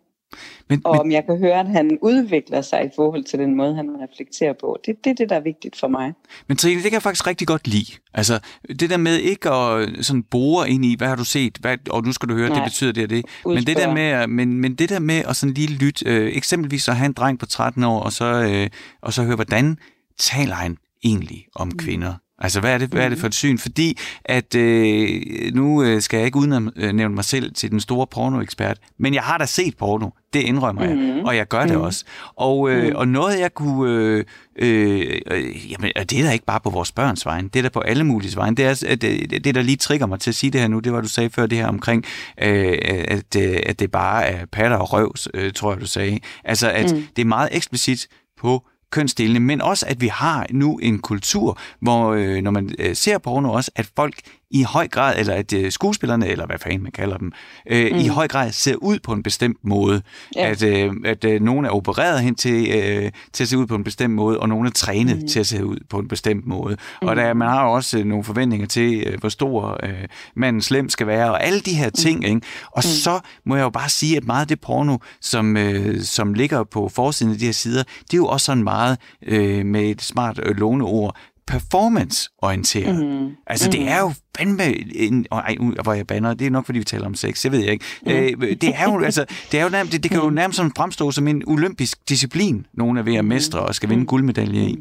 [0.70, 3.76] Men, og om jeg kan høre, at han udvikler sig i forhold til den måde,
[3.76, 4.78] han reflekterer på.
[4.86, 6.14] Det, det er det, der er vigtigt for mig.
[6.48, 7.92] Men Trine, det kan jeg faktisk rigtig godt lide.
[8.14, 8.40] Altså,
[8.80, 12.04] det der med ikke at sådan bore ind i, hvad har du set, hvad, og
[12.04, 12.58] nu skal du høre, Nej.
[12.58, 13.26] det betyder det og det.
[13.46, 16.88] Men det, der med, men, men det der med at sådan lige lytte, øh, eksempelvis
[16.88, 18.70] at have en dreng på 13 år, og så, øh,
[19.02, 19.78] og så høre, hvordan
[20.20, 21.78] taler han egentlig om mm.
[21.78, 22.14] kvinder?
[22.40, 23.58] Altså, hvad er det, hvad er det for et syn?
[23.58, 25.22] Fordi at øh,
[25.54, 29.38] nu øh, skal jeg ikke udnævne mig selv til den store pornoekspert, men jeg har
[29.38, 31.24] da set porno, det indrømmer jeg, mm.
[31.26, 31.82] og jeg gør det mm.
[31.82, 32.06] også.
[32.36, 32.96] Og, øh, mm.
[32.96, 33.92] og noget, jeg kunne...
[33.92, 37.70] Øh, øh, jamen, det er da ikke bare på vores børns vejen, det er da
[37.70, 38.58] på alle mulige vejen.
[38.58, 40.94] Det, er, det, det, der lige trigger mig til at sige det her nu, det
[40.94, 42.06] var, du sagde før, det her omkring,
[42.42, 46.20] øh, at, at det bare er patter og røvs, øh, tror jeg, du sagde.
[46.44, 47.04] Altså, at mm.
[47.16, 48.08] det er meget eksplicit
[48.40, 52.96] på kønsdelene, men også at vi har nu en kultur, hvor øh, når man øh,
[52.96, 54.16] ser porno også, at folk
[54.52, 57.32] i høj grad, eller at øh, skuespillerne, eller hvad fanden man kalder dem,
[57.70, 57.98] øh, mm.
[57.98, 60.02] i høj grad ser ud på en bestemt måde.
[60.36, 60.50] Ja.
[60.50, 63.76] At, øh, at øh, nogen er opereret hen til, øh, til at se ud på
[63.76, 65.28] en bestemt måde, og nogen er trænet mm.
[65.28, 66.78] til at se ud på en bestemt måde.
[67.02, 67.08] Mm.
[67.08, 70.90] Og der, man har også øh, nogle forventninger til, øh, hvor stor øh, manden slem
[70.90, 72.20] skal være, og alle de her ting.
[72.20, 72.26] Mm.
[72.26, 72.42] Ikke?
[72.72, 72.90] Og mm.
[72.90, 76.64] så må jeg jo bare sige, at meget af det porno, som, øh, som ligger
[76.64, 80.02] på forsiden af de her sider, det er jo også sådan meget øh, med et
[80.02, 82.96] smart øh, låneord, performance-orienteret.
[82.96, 83.36] Mm-hmm.
[83.48, 83.86] Altså, mm-hmm.
[83.86, 85.26] det er jo fandme en...
[85.32, 87.72] Ej, hvor jeg banner, det er nok, fordi vi taler om sex, det ved jeg
[87.72, 87.86] ikke.
[88.06, 88.12] Mm.
[88.12, 90.36] Øh, det er jo, altså, det, er jo nærmest, det, det kan jo mm.
[90.36, 93.30] nærmest sådan fremstå som en olympisk disciplin, nogen er ved at mm.
[93.30, 94.08] mestre og skal vinde mm.
[94.08, 94.78] guldmedalje i.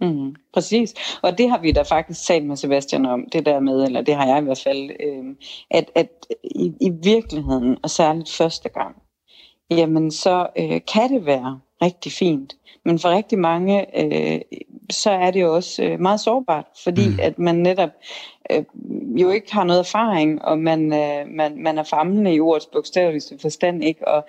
[0.00, 3.84] Mm, præcis, og det har vi da faktisk talt med Sebastian om, det der med,
[3.84, 5.24] eller det har jeg i hvert fald, øh,
[5.70, 6.08] at, at
[6.44, 8.96] i, i virkeligheden, og særligt første gang,
[9.70, 14.40] jamen så øh, kan det være rigtig fint, men for rigtig mange, øh,
[14.90, 17.18] så er det jo også øh, meget sårbart, fordi mm.
[17.22, 17.90] at man netop
[18.50, 18.64] øh,
[19.20, 23.38] jo ikke har noget erfaring, og man, øh, man, man er famlende i ordets bogstaveligste
[23.38, 24.08] forstand, ikke?
[24.08, 24.26] Og,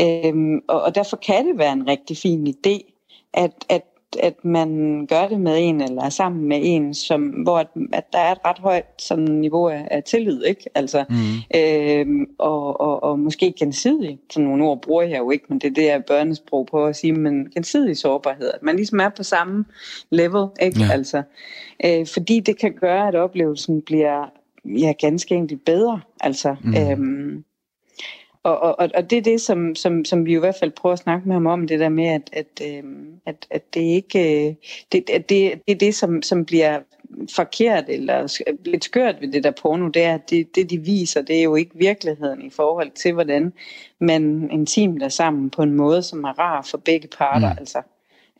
[0.00, 2.92] øh, og, og derfor kan det være en rigtig fin idé,
[3.34, 3.82] at, at
[4.22, 8.12] at man gør det med en eller er sammen med en, som, hvor at, at
[8.12, 10.64] der er et ret højt sådan, niveau af, af tillid, ikke?
[10.74, 11.58] Altså, mm.
[11.60, 15.68] øhm, og, og, og måske gensidig, sådan nogle ord bruger jeg jo ikke, men det
[15.68, 19.22] er det, jeg børnesprog på at sige, men gensidig sårbarhed, at man ligesom er på
[19.22, 19.64] samme
[20.10, 20.80] level, ikke?
[20.80, 20.92] Ja.
[20.92, 21.22] Altså,
[21.84, 24.26] øh, fordi det kan gøre, at oplevelsen bliver
[24.64, 26.74] ja, ganske enkelt bedre, altså, mm.
[26.76, 27.44] øhm,
[28.46, 30.98] og, og, og det er det, som, som, som vi i hvert fald prøver at
[30.98, 34.54] snakke med ham om, det der med, at, at, øhm, at, at det ikke øh,
[34.92, 36.80] det, at det, det er det, som, som bliver
[37.36, 41.22] forkert eller lidt skørt ved det der porno, det er, at det, det, de viser,
[41.22, 43.52] det er jo ikke virkeligheden i forhold til, hvordan
[44.00, 47.52] man intimt er sammen på en måde, som er rar for begge parter.
[47.52, 47.58] Mm.
[47.58, 47.82] Altså.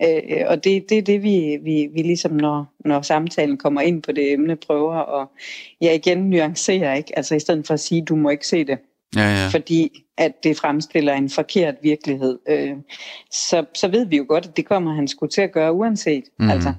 [0.03, 4.03] Øh, og det, det er det, vi, vi, vi ligesom, når, når samtalen kommer ind
[4.03, 5.29] på det emne, prøver at
[5.81, 7.16] ja, igen nuancere, ikke?
[7.16, 8.79] Altså i stedet for at sige, du må ikke se det.
[9.16, 9.48] Ja, ja.
[9.48, 12.38] Fordi at det fremstiller en forkert virkelighed.
[12.48, 12.76] Øh,
[13.31, 16.24] så, så ved vi jo godt, at det kommer han skulle til at gøre uanset.
[16.38, 16.50] Mm.
[16.50, 16.74] Altså,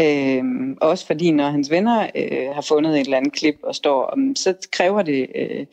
[0.00, 0.44] Øh,
[0.80, 4.54] også fordi, når hans venner øh, har fundet et eller andet klip og står, så
[4.72, 5.66] kræver det, øh,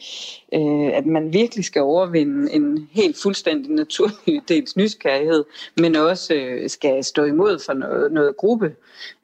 [0.54, 5.44] øh, at man virkelig skal overvinde en helt fuldstændig naturlig dels nysgerrighed,
[5.78, 8.76] men også øh, skal stå imod for noget, noget gruppe.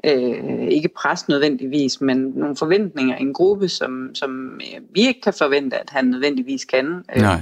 [0.05, 5.21] Øh, ikke pres nødvendigvis, men nogle forventninger i en gruppe, som, som øh, vi ikke
[5.21, 7.03] kan forvente, at han nødvendigvis kan.
[7.15, 7.41] Øh, Nej.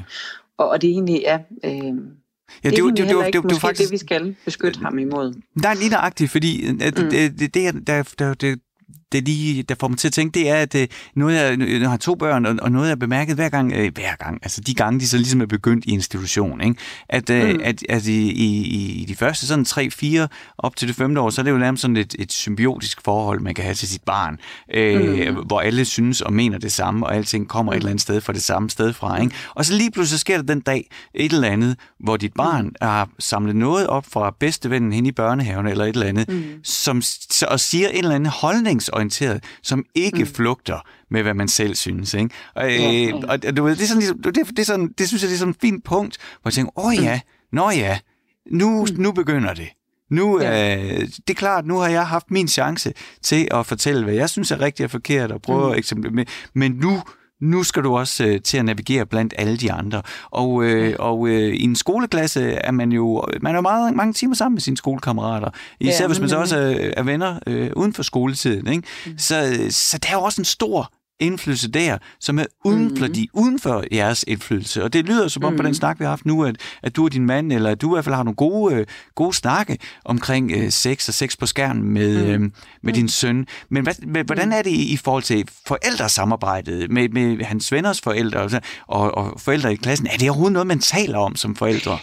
[0.58, 1.40] Og, og det er egentlig, ja...
[1.66, 1.96] Øh,
[2.64, 4.36] Ja, det, det, er det, det, det, det, det, det, det, faktisk, det, vi skal
[4.46, 5.34] beskytte ham imod.
[5.64, 6.80] Er lige nøjagtigt, fordi mm.
[6.80, 8.56] det, det, det, det, der, der,
[9.16, 11.82] der, det lige, der får mig til at tænke, det er, at øh, noget jeg,
[11.82, 14.40] jeg har to børn, og, og noget jeg har bemærket hver gang, øh, hver gang,
[14.44, 16.76] altså de gange, de så ligesom er begyndt i institution, ikke?
[17.10, 17.62] At, øh, mm.
[17.64, 21.42] at, at i, i, i de første sådan 3-4 op til det femte år, så
[21.42, 24.38] er det jo nærmest sådan et, et symbiotisk forhold, man kan have til sit barn,
[24.74, 25.44] øh, mm.
[25.46, 27.76] hvor alle synes og mener det samme, og alting kommer mm.
[27.76, 29.36] et eller andet sted fra det samme sted fra, ikke?
[29.56, 32.76] Og så lige pludselig sker der den dag et eller andet, hvor dit barn mm.
[32.82, 36.44] har samlet noget op fra bedstevennen hen i børnehaven, eller et eller andet, mm.
[36.64, 37.02] som,
[37.48, 40.28] og siger en eller anden holdningsorienteret orienteret, som ikke mm.
[40.28, 40.80] flugter
[41.12, 42.14] med, hvad man selv synes.
[42.14, 42.30] Ikke?
[42.56, 45.08] Og, øh, og, og du ved, det, er sådan, ligesom, det, det, er sådan, det
[45.08, 47.58] synes jeg, det er sådan et fint punkt, hvor jeg tænker, åh ja, mm.
[47.58, 48.00] nå ja,
[48.52, 49.02] nu, mm.
[49.02, 49.68] nu begynder det.
[50.12, 50.76] Nu, ja.
[50.76, 54.30] øh, det er klart, nu har jeg haft min chance til at fortælle, hvad jeg
[54.30, 55.72] synes er rigtigt og forkert, og prøve mm.
[55.72, 57.02] at eksempel med, men nu
[57.42, 60.02] nu skal du også øh, til at navigere blandt alle de andre.
[60.32, 64.36] Og, øh, og øh, i en skoleklasse er man jo man er meget, mange timer
[64.36, 65.50] sammen med sine skolekammerater.
[65.80, 68.68] Især ja, hvis man så også er, er venner øh, uden for skoletiden.
[68.68, 68.88] Ikke?
[69.06, 69.18] Mm.
[69.18, 73.14] Så, så der er jo også en stor indflydelse der, som er uden for, mm.
[73.14, 74.84] de, uden for jeres indflydelse.
[74.84, 75.58] Og det lyder som om mm.
[75.58, 77.82] på den snak, vi har haft nu, at, at du og din mand, eller at
[77.82, 81.38] du i hvert fald har nogle gode, øh, gode snakke omkring øh, sex og sex
[81.38, 82.32] på skærmen med, mm.
[82.32, 82.52] øh, med
[82.84, 82.94] mm.
[82.94, 83.48] din søn.
[83.70, 88.40] Men hvad, med, hvordan er det i, forhold til forældresamarbejdet med, med hans venners forældre
[88.40, 88.52] og,
[88.88, 90.08] og, og forældre i klassen?
[90.08, 91.98] Er det overhovedet noget, man taler om som forældre?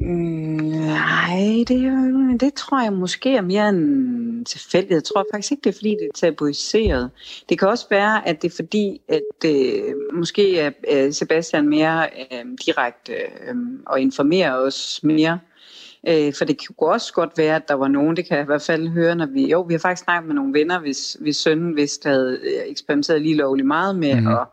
[0.00, 4.96] Mm, nej, det, det tror jeg måske er mere en tilfældighed.
[4.96, 7.10] Jeg tror faktisk ikke, det er fordi, det er tabuiseret.
[7.48, 12.44] Det kan også være, at det er fordi, at øh, måske er Sebastian mere øh,
[12.66, 15.38] direkte øh, og informerer os mere.
[16.08, 18.46] Øh, for det kunne også godt være, at der var nogen, det kan jeg i
[18.46, 19.50] hvert fald høre, når vi...
[19.50, 23.36] Jo, vi har faktisk snakket med nogle venner, hvis, hvis sønnen vist havde eksperimenteret lige
[23.36, 24.32] lovligt meget med mm-hmm.
[24.32, 24.46] at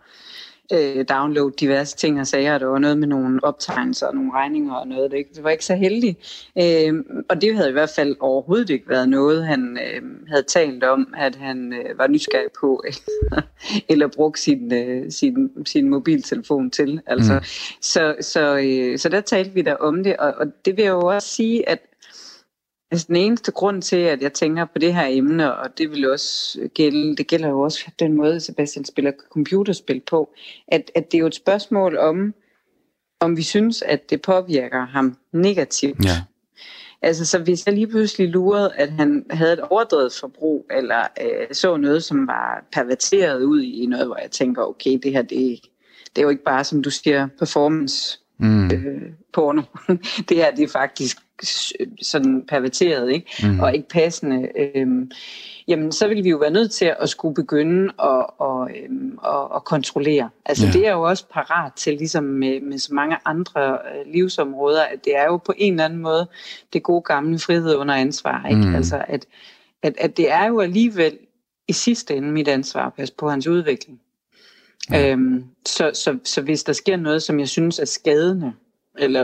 [0.74, 2.58] øh, downloade diverse ting og sager.
[2.58, 5.12] Der var noget med nogle optegnelser og nogle regninger og noget.
[5.12, 6.50] Det, det var ikke så heldigt.
[6.58, 6.94] Øh,
[7.30, 11.14] og det havde i hvert fald overhovedet ikke været noget, han øh, havde talt om,
[11.18, 13.42] at han øh, var nysgerrig på, eller,
[13.90, 17.02] eller brugte sin, øh, sin, sin mobiltelefon til.
[17.06, 17.44] Altså, mm.
[17.82, 20.92] Så, så, øh, så der talte vi der om det, og, og det vil jeg
[20.92, 21.80] jo også sige, at
[22.91, 26.12] Altså den eneste grund til, at jeg tænker på det her emne, og det vil
[26.12, 30.34] også gælde, det gælder jo også den måde, Sebastian spiller computerspil på,
[30.67, 32.34] at, at det er jo et spørgsmål om,
[33.19, 36.06] om vi synes, at det påvirker ham negativt.
[36.06, 36.21] Ja.
[37.02, 41.47] Altså, så hvis jeg lige pludselig lurede, at han havde et overdrevet forbrug, eller øh,
[41.52, 45.60] så noget, som var perverteret ud i noget, hvor jeg tænker, okay, det her, det,
[46.15, 48.71] det er jo ikke bare, som du siger, performance mm.
[48.71, 49.02] øh,
[49.34, 49.62] porno.
[50.30, 51.17] det her, det er faktisk
[52.02, 53.32] sådan perverteret, ikke?
[53.43, 53.60] Mm.
[53.60, 55.12] og ikke passende, øhm,
[55.67, 59.47] jamen så vil vi jo være nødt til at skulle begynde at, og, øhm, at,
[59.56, 60.30] at kontrollere.
[60.45, 60.71] Altså ja.
[60.71, 65.06] det er jo også parat til, ligesom med, med så mange andre øh, livsområder, at
[65.06, 66.28] det er jo på en eller anden måde
[66.73, 68.47] det gode gamle frihed under ansvar.
[68.50, 68.67] Ikke?
[68.67, 68.76] Mm.
[68.76, 69.26] Altså at,
[69.84, 71.17] at, at det er jo alligevel
[71.67, 74.00] i sidste ende mit ansvar at passe på hans udvikling.
[74.91, 75.12] Ja.
[75.12, 78.54] Øhm, så, så, så hvis der sker noget, som jeg synes er skadende,
[78.98, 79.24] eller,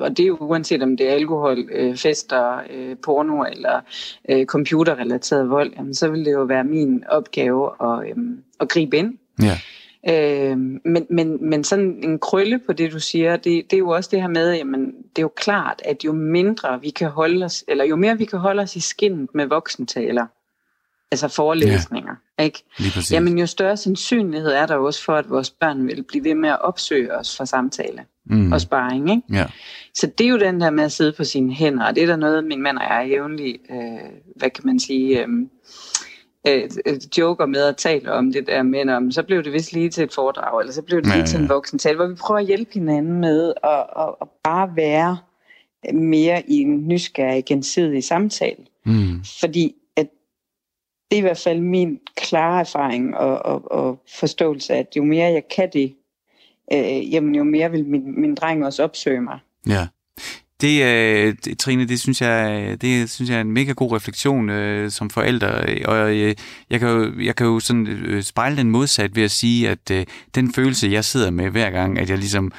[0.00, 3.80] og det er uanset om det er alkohol, øh, fester, øh, porno eller
[4.28, 8.16] øh, computerrelateret vold, jamen, så vil det jo være min opgave at, øh,
[8.60, 9.18] at gribe ind.
[9.42, 9.58] Ja.
[10.08, 13.88] Øh, men, men, men sådan en krølle på det, du siger, det, det er jo
[13.88, 17.44] også det her med, jamen, det er jo klart, at jo mindre vi kan holde
[17.44, 20.26] os, eller jo mere vi kan holde os i skinnet med voksentaler,
[21.10, 22.64] altså forelæsninger, ja, ikke?
[23.10, 26.48] Jamen jo større sandsynlighed er der også for, at vores børn vil blive ved med
[26.48, 28.52] at opsøge os for samtale mm.
[28.52, 29.10] og sparring.
[29.10, 29.22] Ikke?
[29.32, 29.46] Ja.
[29.94, 32.06] Så det er jo den der med at sidde på sine hænder, og det er
[32.06, 35.28] der noget, min mand og jeg jævnligt, øh, hvad kan man sige, øh,
[36.86, 39.90] øh, joker med at tale om det der med, om, så blev det vist lige
[39.90, 41.26] til et foredrag, eller så blev det lige ja, ja.
[41.26, 44.70] til en voksen tale, hvor vi prøver at hjælpe hinanden med at, at, at bare
[44.76, 45.18] være
[45.94, 48.64] mere i en nysgerrig, gensidig samtale.
[48.86, 49.24] Mm.
[49.40, 49.74] Fordi
[51.10, 55.32] det er i hvert fald min klare erfaring og, og, og forståelse, at jo mere
[55.32, 55.96] jeg kan det,
[56.72, 59.38] øh, jamen jo mere vil min, min dreng også opsøge mig.
[59.68, 59.86] Ja.
[60.60, 64.50] Det, øh, det, Trine, det synes, jeg, det synes jeg er en mega god refleksion
[64.50, 66.34] øh, som forældre, og øh,
[66.70, 69.90] jeg, kan jo, jeg kan jo sådan øh, spejle den modsat ved at sige, at
[69.90, 72.52] øh, den følelse, jeg sidder med hver gang, at jeg ligesom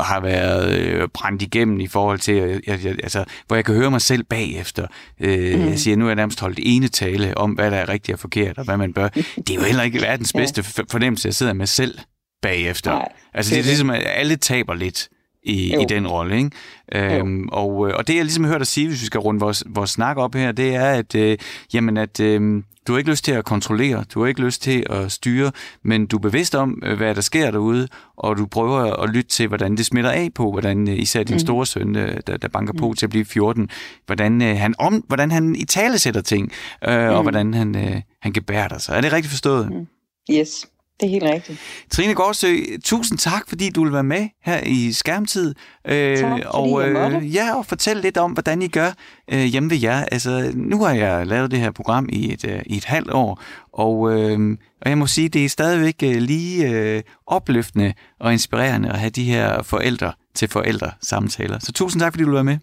[0.00, 3.90] har været øh, brændt igennem i forhold til, jeg, jeg, altså, hvor jeg kan høre
[3.90, 4.86] mig selv bagefter.
[5.20, 5.68] Øh, mm.
[5.68, 8.20] Jeg siger, nu er jeg nærmest holdt ene tale om, hvad der er rigtigt og
[8.20, 9.08] forkert, og hvad man bør.
[9.08, 11.98] Det er jo heller ikke verdens bedste fornemmelse, jeg sidder med selv
[12.42, 12.90] bagefter.
[12.90, 15.08] Nej, altså det er ligesom, at alle taber lidt
[15.46, 16.36] i, i den rolle.
[16.36, 16.50] Ikke?
[16.94, 19.64] Øhm, og, øh, og det, jeg ligesom hørt dig sige, hvis vi skal runde vores,
[19.66, 21.38] vores snak op her, det er, at, øh,
[21.74, 24.86] jamen, at øh, du har ikke lyst til at kontrollere, du har ikke lyst til
[24.90, 29.02] at styre, men du er bevidst om, øh, hvad der sker derude, og du prøver
[29.02, 31.40] at lytte til, hvordan det smitter af på, hvordan øh, især din mm.
[31.40, 32.94] store søn, der, der banker på mm.
[32.94, 33.68] til at blive 14,
[34.06, 36.52] hvordan han, om, hvordan han i tale sætter ting,
[36.88, 37.14] øh, mm.
[37.14, 38.96] og hvordan han, øh, han gebærder sig.
[38.96, 39.70] Er det rigtigt forstået?
[39.72, 39.86] Mm.
[40.30, 40.66] Yes.
[41.00, 41.60] Det er helt rigtigt.
[41.90, 45.54] Trine Gårdsø, tusind tak, fordi du vil være med her i Skærmtid.
[45.84, 48.90] Øh, tak, og, øh, ja, og fortælle lidt om, hvordan I gør
[49.32, 50.04] øh, hjemme ved jer.
[50.04, 53.42] Altså, nu har jeg lavet det her program i et, øh, i et halvt år,
[53.72, 58.88] og, øh, og jeg må sige, det er stadigvæk øh, lige øh, opløftende og inspirerende
[58.88, 61.58] at have de her forældre til forældre samtaler.
[61.58, 62.58] Så tusind tak, fordi du vil være med.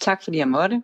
[0.00, 0.82] Tak, fordi jeg måtte.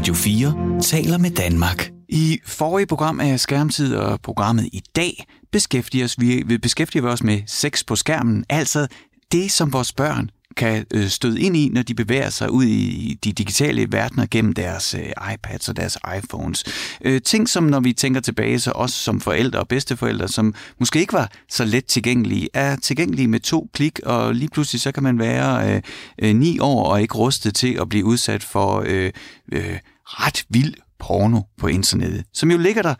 [0.00, 1.90] Radio 4 taler med Danmark.
[2.08, 7.22] I forrige program af Skærmtid og programmet i dag beskæftiger, os, vi, beskæftiger vi os
[7.22, 8.86] med sex på skærmen, altså
[9.32, 13.18] det, som vores børn kan øh, støde ind i, når de bevæger sig ud i
[13.24, 16.64] de digitale verdener gennem deres øh, iPads og deres iPhones.
[17.04, 21.00] Øh, ting, som når vi tænker tilbage, så os som forældre og bedsteforældre, som måske
[21.00, 25.02] ikke var så let tilgængelige, er tilgængelige med to klik, og lige pludselig så kan
[25.02, 25.82] man være
[26.22, 29.12] øh, ni år og ikke rustet til at blive udsat for øh,
[29.52, 32.94] øh, ret vild porno på internettet, som jo ligger der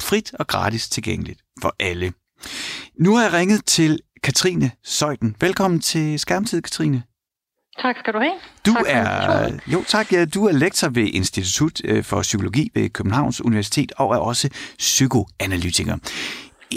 [0.00, 2.12] frit og gratis tilgængeligt for alle.
[3.00, 5.36] Nu har jeg ringet til Katrine Søjden.
[5.40, 7.02] Velkommen til Skærmtid, Katrine.
[7.82, 8.32] Tak skal du have.
[8.66, 10.12] Du tak er jo tak.
[10.12, 14.48] Ja, du er lektor ved Institut øh, for Psykologi ved Københavns Universitet og er også
[14.78, 15.96] psykoanalytiker.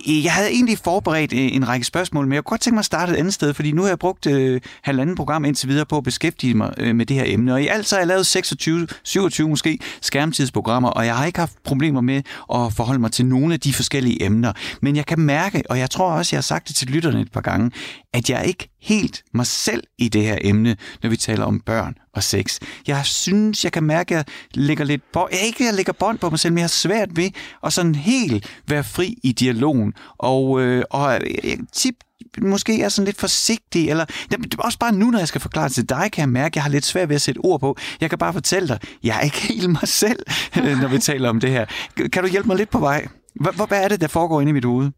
[0.08, 2.80] Øh, jeg havde egentlig forberedt øh, en række spørgsmål, men jeg kunne godt tænke mig
[2.80, 5.86] at starte et andet sted, fordi nu har jeg brugt øh, halvanden program indtil videre
[5.86, 7.54] på at beskæftige mig øh, med det her emne.
[7.54, 11.40] Og i alt så har jeg lavet 26, 27 måske skærmtidsprogrammer, og jeg har ikke
[11.40, 12.22] haft problemer med
[12.54, 14.54] at forholde mig til nogle af de forskellige emner.
[14.82, 17.32] Men jeg kan mærke, og jeg tror også, jeg har sagt det til lytterne et
[17.32, 17.72] par gange,
[18.14, 21.96] at jeg ikke helt mig selv i det her emne, når vi taler om børn
[22.18, 22.60] og sex.
[22.88, 24.26] Jeg synes, jeg kan mærke, at jeg
[24.64, 27.18] lægger lidt på, jeg ikke, jeg lægger bånd på mig selv, men jeg har svært
[27.18, 27.30] ved
[27.64, 29.94] at sådan helt være fri i dialogen.
[30.18, 31.96] Og, øh, og øh, tip,
[32.42, 35.70] måske er sådan lidt forsigtig, eller det er også bare nu, når jeg skal forklare
[35.70, 37.78] til dig, kan jeg mærke, at jeg har lidt svært ved at sætte ord på.
[38.02, 40.20] Jeg kan bare fortælle dig, jeg er ikke helt mig selv,
[40.82, 41.66] når vi taler om det her.
[42.14, 43.08] Kan du hjælpe mig lidt på vej?
[43.36, 44.92] Hvad, hvad er det, der foregår inde i mit hoved?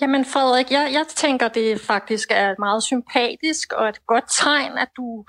[0.00, 4.88] Jamen Frederik, jeg, jeg tænker, det faktisk er meget sympatisk og et godt tegn, at
[4.96, 5.24] du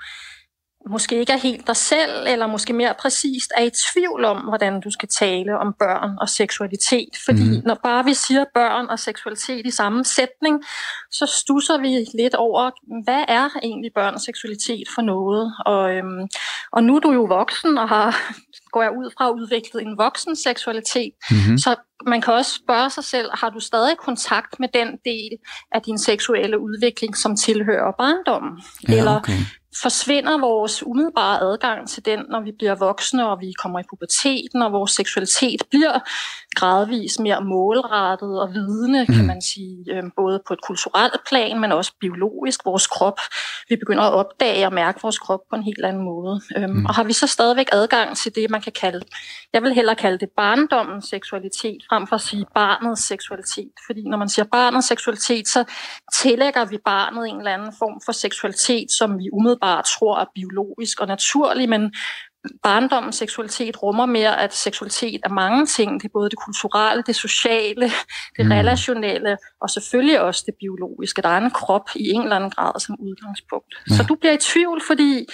[0.90, 4.80] måske ikke er helt dig selv, eller måske mere præcist er i tvivl om, hvordan
[4.80, 7.08] du skal tale om børn og seksualitet.
[7.24, 7.62] Fordi mm.
[7.64, 10.64] når bare vi siger børn og seksualitet i samme sætning,
[11.10, 12.70] så stusser vi lidt over,
[13.04, 15.54] hvad er egentlig børn og seksualitet for noget?
[15.66, 16.28] Og, øhm,
[16.72, 18.32] og nu er du jo voksen og har,
[18.72, 21.12] går jeg ud fra, udviklet en voksen seksualitet.
[21.30, 21.58] Mm-hmm.
[21.58, 25.30] Så man kan også spørge sig selv, har du stadig kontakt med den del
[25.72, 28.62] af din seksuelle udvikling, som tilhører barndommen?
[28.88, 29.38] Ja, Eller okay
[29.82, 34.62] forsvinder vores umiddelbare adgang til den, når vi bliver voksne og vi kommer i puberteten,
[34.62, 35.98] og vores seksualitet bliver
[36.56, 39.14] gradvist mere målrettet og vidende, mm.
[39.14, 42.64] kan man sige, øh, både på et kulturelt plan, men også biologisk.
[42.64, 43.20] Vores krop,
[43.68, 46.40] vi begynder at opdage og mærke vores krop på en helt anden måde.
[46.56, 46.86] Øhm, mm.
[46.86, 49.00] Og har vi så stadigvæk adgang til det, man kan kalde,
[49.52, 53.72] jeg vil hellere kalde det barndommens seksualitet, frem for at sige barnets seksualitet.
[53.86, 55.64] Fordi når man siger barnets seksualitet, så
[56.22, 61.00] tillægger vi barnet en eller anden form for seksualitet, som vi umiddelbart tror er biologisk
[61.00, 61.92] og naturlig, men
[62.62, 66.00] barndommens seksualitet rummer mere, at seksualitet er mange ting.
[66.00, 67.90] Det er både det kulturelle, det sociale,
[68.36, 68.50] det mm.
[68.50, 71.22] relationelle, og selvfølgelig også det biologiske.
[71.22, 73.74] Der er en krop i en eller anden grad som udgangspunkt.
[73.90, 73.94] Ja.
[73.94, 75.26] Så du bliver i tvivl, fordi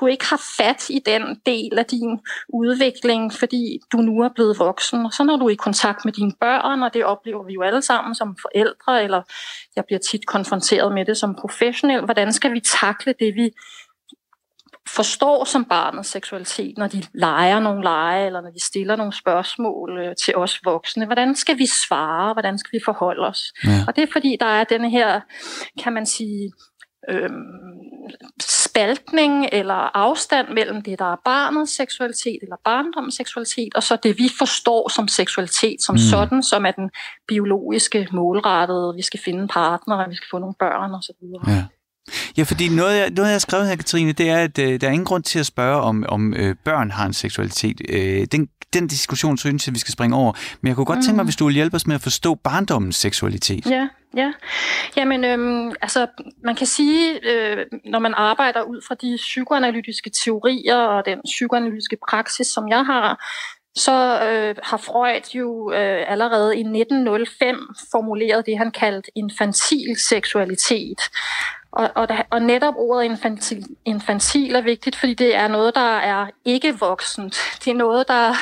[0.00, 2.18] du ikke har fat i den del af din
[2.48, 5.06] udvikling, fordi du nu er blevet voksen.
[5.06, 7.62] Og så når du er i kontakt med dine børn, og det oplever vi jo
[7.62, 9.22] alle sammen som forældre, eller
[9.76, 13.50] jeg bliver tit konfronteret med det som professionel, hvordan skal vi takle det, vi
[14.96, 19.98] forstår som barnet seksualitet, når de leger nogle lege, eller når de stiller nogle spørgsmål
[19.98, 21.06] øh, til os voksne.
[21.06, 22.32] Hvordan skal vi svare?
[22.32, 23.52] Hvordan skal vi forholde os?
[23.64, 23.84] Ja.
[23.88, 25.20] Og det er fordi, der er denne her,
[25.82, 26.52] kan man sige,
[27.08, 27.30] øh,
[28.40, 34.18] spaltning eller afstand mellem det, der er barnets seksualitet eller barndommens seksualitet, og så det,
[34.18, 35.98] vi forstår som seksualitet som mm.
[35.98, 36.90] sådan, som er den
[37.28, 41.22] biologiske målrettede, vi skal finde partner, vi skal få nogle børn osv.
[41.48, 41.64] Ja.
[42.36, 44.86] Ja, fordi noget, jeg, noget, jeg har skrevet her, Katrine, det er, at øh, der
[44.86, 47.80] er ingen grund til at spørge, om, om øh, børn har en seksualitet.
[47.88, 50.32] Øh, den, den diskussion synes jeg, vi skal springe over.
[50.60, 51.02] Men jeg kunne godt mm.
[51.02, 53.66] tænke mig, hvis du ville hjælpe os med at forstå barndommens seksualitet.
[53.66, 54.32] Ja, ja.
[54.96, 56.06] Jamen, øhm, altså,
[56.44, 61.96] man kan sige, øh, når man arbejder ud fra de psykoanalytiske teorier og den psykoanalytiske
[62.08, 63.24] praksis, som jeg har,
[63.76, 67.56] så øh, har Freud jo øh, allerede i 1905
[67.90, 71.00] formuleret det, han kaldte infantil seksualitet.
[71.72, 76.26] Og, og, og netop ordet infantil, infantil er vigtigt, fordi det er noget, der er
[76.44, 77.36] ikke voksent.
[77.64, 78.34] Det er noget, der,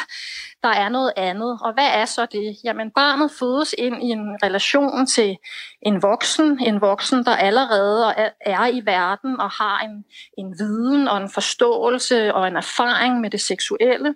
[0.62, 1.59] der er noget andet.
[1.62, 2.57] Og hvad er så det?
[2.64, 5.37] Jamen, barnet fødes ind i en relation til
[5.83, 10.05] en voksen, en voksen, der allerede er i verden og har en,
[10.39, 14.14] en viden og en forståelse og en erfaring med det seksuelle.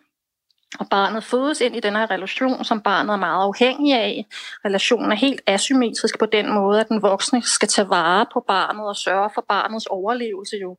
[0.78, 4.26] Og barnet fødes ind i den her relation, som barnet er meget afhængig af.
[4.64, 8.86] Relationen er helt asymmetrisk på den måde, at den voksne skal tage vare på barnet
[8.86, 10.76] og sørge for barnets overlevelse jo.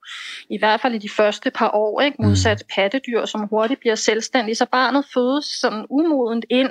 [0.49, 2.17] I hvert fald i de første par år, ikke?
[2.19, 2.73] modsat mm.
[2.75, 4.55] pattedyr, som hurtigt bliver selvstændige.
[4.55, 6.69] Så barnet fødes sådan umodent ind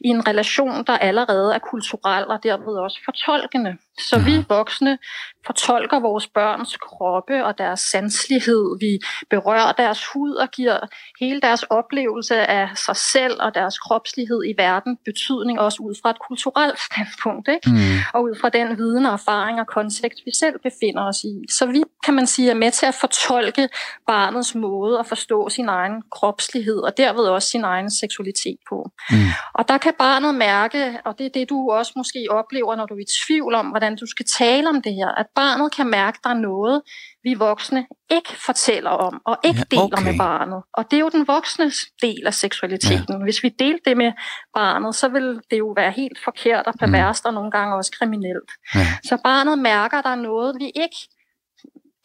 [0.00, 3.76] i en relation, der allerede er kulturel og derved også fortolkende.
[3.98, 4.98] Så vi voksne
[5.46, 8.78] fortolker vores børns kroppe og deres sanslighed.
[8.80, 8.98] Vi
[9.30, 10.78] berører deres hud og giver
[11.20, 16.10] hele deres oplevelse af sig selv og deres kropslighed i verden betydning også ud fra
[16.10, 17.48] et kulturelt standpunkt.
[17.48, 17.70] Ikke?
[17.70, 17.98] Mm.
[18.14, 21.34] Og ud fra den viden og erfaring og kontekst, vi selv befinder os i.
[21.50, 23.68] Så vi, kan man sige, er med til at fortolke
[24.06, 28.90] barnets måde at forstå sin egen kropslighed og derved også sin egen seksualitet på.
[29.10, 29.16] Mm.
[29.54, 32.94] Og der kan barnet mærke, og det er det, du også måske oplever, når du
[32.94, 36.16] er i tvivl om, hvordan du skal tale om det her, at barnet kan mærke,
[36.18, 36.82] at der er noget,
[37.22, 39.96] vi voksne ikke fortæller om, og ikke ja, okay.
[39.96, 40.62] deler med barnet.
[40.72, 43.14] Og det er jo den voksnes del af seksualiteten.
[43.18, 43.24] Ja.
[43.24, 44.12] Hvis vi delte det med
[44.54, 47.28] barnet, så vil det jo være helt forkert og perverst, mm.
[47.28, 48.50] og nogle gange også kriminelt.
[48.74, 48.86] Ja.
[49.04, 50.96] Så barnet mærker, at der er noget, vi ikke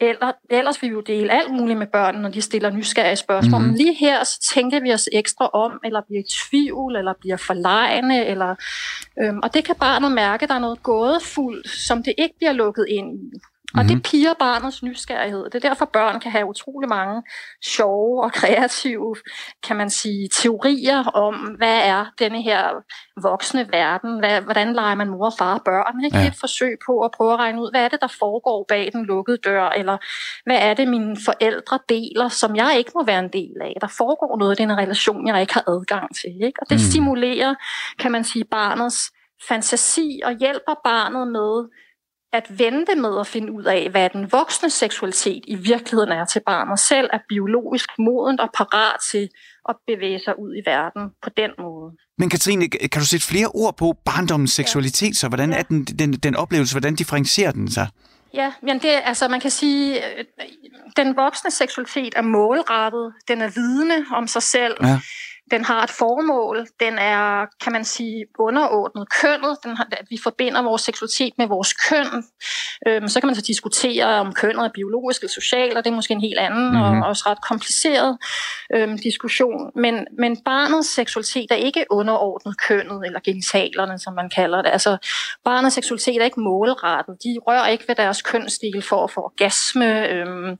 [0.00, 3.60] eller, ellers vil vi jo dele alt muligt med børnene, når de stiller nysgerrige spørgsmål.
[3.60, 3.68] Mm-hmm.
[3.68, 7.36] Men lige her, så tænker vi os ekstra om, eller bliver i tvivl, eller bliver
[7.36, 8.54] forlegne, eller,
[9.22, 12.86] øhm, og det kan barnet mærke, der er noget gådefuldt, som det ikke bliver lukket
[12.88, 13.40] ind i.
[13.74, 14.02] Og det mhm.
[14.02, 15.44] piger barnets nysgerrighed.
[15.44, 17.22] Det er derfor, børn kan have utrolig mange
[17.64, 19.16] sjove og kreative,
[19.62, 22.68] kan man sige, teorier om, hvad er denne her
[23.22, 24.18] voksne verden?
[24.18, 26.04] Hvad, hvordan leger man mor og far børn?
[26.04, 26.18] Ikke?
[26.18, 26.26] Ja.
[26.26, 29.04] Et forsøg på at prøve at regne ud, hvad er det, der foregår bag den
[29.04, 29.68] lukkede dør?
[29.68, 29.96] Eller
[30.44, 33.76] hvad er det, mine forældre deler, som jeg ikke må være en del af?
[33.80, 36.34] Der foregår noget i den relation, jeg ikke har adgang til.
[36.42, 36.60] Ikke?
[36.60, 36.90] Og det mm.
[36.90, 37.54] stimulerer,
[37.98, 39.12] kan man sige, barnets
[39.48, 41.68] fantasi og hjælper barnet med
[42.32, 46.42] at vente med at finde ud af, hvad den voksne seksualitet i virkeligheden er til
[46.46, 49.28] barnet selv, er biologisk modent og parat til
[49.68, 51.92] at bevæge sig ud i verden på den måde.
[52.18, 55.12] Men Katrine, kan du sætte flere ord på barndommens seksualitet, ja.
[55.12, 55.58] så hvordan ja.
[55.58, 57.88] er den, den, den oplevelse, hvordan differencierer den sig?
[58.34, 60.24] Ja, men det, altså man kan sige, øh,
[60.96, 64.74] den voksne seksualitet er målrettet, den er vidne om sig selv.
[64.82, 65.00] Ja.
[65.50, 66.66] Den har et formål.
[66.80, 69.56] Den er, kan man sige, underordnet kønnet.
[69.64, 72.24] Den har, vi forbinder vores seksualitet med vores køn.
[72.86, 75.94] Øhm, så kan man så diskutere, om kønnet er biologisk eller socialt, og det er
[75.94, 76.82] måske en helt anden mm-hmm.
[76.82, 77.02] og mhm.
[77.02, 78.18] også ret kompliceret
[78.74, 79.70] øhm, diskussion.
[79.74, 84.70] Men, men barnets seksualitet er ikke underordnet kønnet, eller genitalerne, som man kalder det.
[84.70, 84.96] Altså,
[85.44, 87.16] barnets seksualitet er ikke målrettet.
[87.24, 90.08] De rører ikke ved deres kønsstil for at få orgasme.
[90.08, 90.56] Øhm,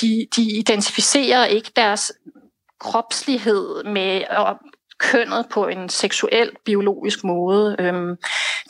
[0.00, 2.12] de, de identificerer ikke deres
[2.78, 4.56] kropslighed med at
[4.98, 7.76] kønnet på en seksuel, biologisk måde.
[7.78, 8.16] Øhm,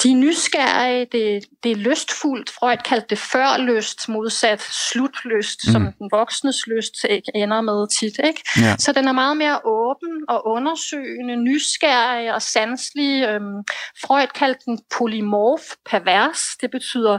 [0.03, 2.51] de er nysgerrige, det, det er lystfuldt.
[2.51, 5.73] Freud kaldte det førlyst, modsat slutlyst, mm.
[5.73, 7.05] som den voksnes lyst
[7.35, 8.21] ender med tit.
[8.25, 8.43] Ikke?
[8.57, 8.77] Ja.
[8.79, 13.25] Så den er meget mere åben og undersøgende, nysgerrig og sanselig.
[13.29, 13.63] Øhm,
[14.03, 16.57] Freud kaldte den polymorf, pervers.
[16.61, 17.19] Det betyder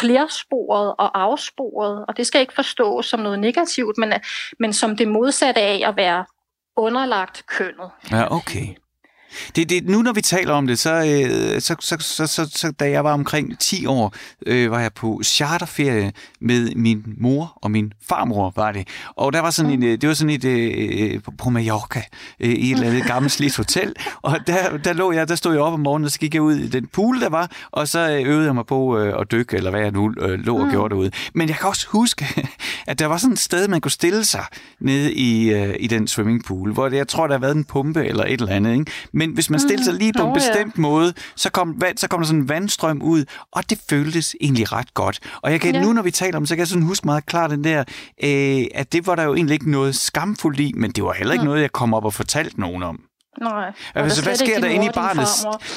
[0.00, 4.12] flersporet og afsporet, og det skal ikke forstås som noget negativt, men,
[4.58, 6.24] men som det modsatte af at være
[6.80, 7.90] underlagt kønnet.
[8.10, 8.66] Ja, okay.
[9.56, 12.72] Det, det, nu når vi taler om det, så, øh, så, så, så, så, så
[12.80, 14.14] da jeg var omkring 10 år,
[14.46, 18.88] øh, var jeg på charterferie med min mor og min farmor, var det.
[19.16, 22.02] Og der var sådan en, øh, det var sådan et øh, på Mallorca,
[22.40, 23.94] øh, i et eller andet gammelt slidt hotel.
[24.22, 26.42] Og der, der lå jeg, der stod jeg op om morgenen, og så gik jeg
[26.42, 29.30] ud i den pool, der var, og så øh, øvede jeg mig på øh, at
[29.30, 30.70] dykke, eller hvad jeg nu øh, lå og mm.
[30.70, 31.10] gjorde derude.
[31.34, 32.26] Men jeg kan også huske,
[32.86, 34.44] at der var sådan et sted, man kunne stille sig
[34.80, 38.04] nede i, øh, i den swimmingpool, hvor det, jeg tror, der har været en pumpe
[38.04, 38.72] eller et eller andet.
[38.72, 38.92] Ikke?
[39.20, 42.26] Men hvis man stiller sig lige på en bestemt måde, så kom, så kom der
[42.26, 45.20] sådan en vandstrøm ud, og det føltes egentlig ret godt.
[45.42, 45.82] Og jeg kan ja.
[45.82, 47.84] nu, når vi taler om, så kan jeg sådan huske meget klart den der,
[48.24, 51.32] øh, at det var der jo egentlig ikke noget skamfuldt i, men det var heller
[51.32, 51.48] ikke mm.
[51.48, 53.00] noget, jeg kom op og fortalte nogen om.
[53.40, 53.72] Nej.
[53.94, 55.26] Altså, hvad sker der inde i barnet?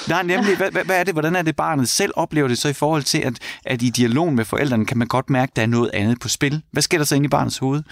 [0.07, 2.69] Nej, nemlig, hvad, hvad, hvad er det, hvordan er det, barnet selv oplever det så
[2.69, 5.61] i forhold til, at, at i dialog med forældrene kan man godt mærke, at der
[5.61, 6.61] er noget andet på spil?
[6.71, 7.83] Hvad sker der så inde i barnets hoved?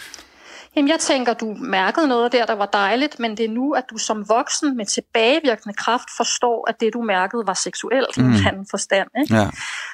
[0.76, 3.84] Jamen, jeg tænker, du mærkede noget der, der var dejligt, men det er nu, at
[3.90, 8.24] du som voksen med tilbagevirkende kraft forstår, at det, du mærkede, var seksuelt mm.
[8.24, 8.48] i en mm.
[8.48, 9.08] anden forstand.
[9.22, 9.36] Ikke?
[9.36, 9.50] Ja.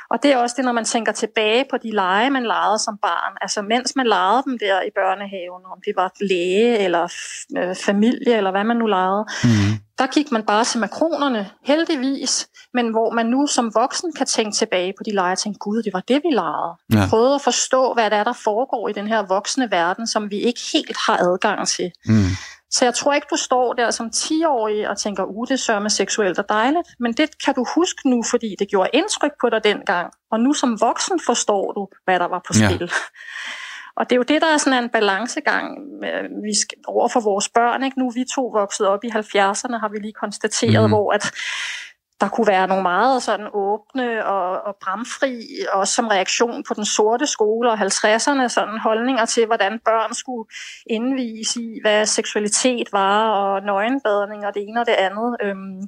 [0.10, 2.98] Og det er også det, når man tænker tilbage på de lege, man legede som
[2.98, 3.38] barn.
[3.42, 7.08] Altså, mens man legede dem der i børnehaven, om det var læge eller
[7.58, 12.48] øh, familie, eller hvad man nu legede, mm der gik man bare til makronerne, heldigvis,
[12.74, 15.84] men hvor man nu som voksen kan tænke tilbage på de lege og tænke, gud,
[15.84, 16.74] det var det, vi legede.
[16.94, 17.10] Ja.
[17.10, 20.36] Prøvede at forstå, hvad det er, der foregår i den her voksne verden, som vi
[20.36, 21.92] ikke helt har adgang til.
[22.06, 22.30] Mm.
[22.72, 25.90] Så jeg tror ikke, du står der som 10-årig og tænker, uh, det sørger med
[25.90, 26.88] seksuelt og dejligt.
[27.00, 30.14] Men det kan du huske nu, fordi det gjorde indtryk på dig dengang.
[30.32, 32.82] Og nu som voksen forstår du, hvad der var på spil.
[32.82, 32.88] Ja.
[33.98, 35.78] Og det er jo det, der er sådan en balancegang
[36.46, 37.84] vi skal, over for vores børn.
[37.84, 38.00] Ikke?
[38.00, 40.92] Nu vi to vokset op i 70'erne, har vi lige konstateret, mm.
[40.92, 41.32] hvor at
[42.22, 46.86] der kunne være nogle meget sådan åbne og, og bramfri, også som reaktion på den
[46.86, 50.50] sorte skole og 50'erne, sådan holdninger til, hvordan børn skulle
[50.90, 55.36] indvise i, hvad seksualitet var, og nøgenbadning og det ene og det andet.
[55.44, 55.82] Øhm,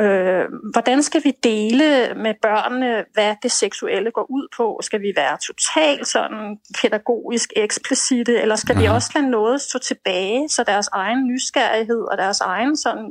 [0.00, 4.80] øh, hvordan skal vi dele med børnene, hvad det seksuelle går ud på?
[4.82, 8.80] Skal vi være totalt sådan pædagogisk eksplicite, eller skal ja.
[8.80, 13.10] vi også lade noget stå tilbage, så deres egen nysgerrighed og deres egen sådan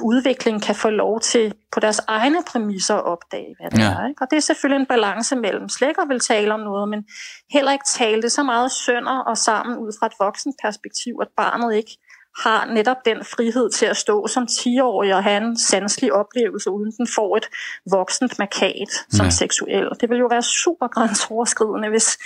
[0.00, 3.84] udvikling kan få lov til på deres egne præmisser at opdage, hvad det ja.
[3.84, 4.08] er.
[4.08, 4.22] Ikke?
[4.22, 7.04] Og det er selvfølgelig en balance mellem slet ikke vil tale om noget, men
[7.50, 11.28] heller ikke tale det så meget sønder og sammen ud fra et voksen perspektiv, at
[11.36, 11.98] barnet ikke
[12.38, 16.92] har netop den frihed til at stå som 10-årig og have en sanselig oplevelse, uden
[16.92, 17.48] den får et
[17.90, 19.30] voksent markat som ja.
[19.30, 19.88] seksuel.
[20.00, 22.18] Det vil jo være super grænseoverskridende, hvis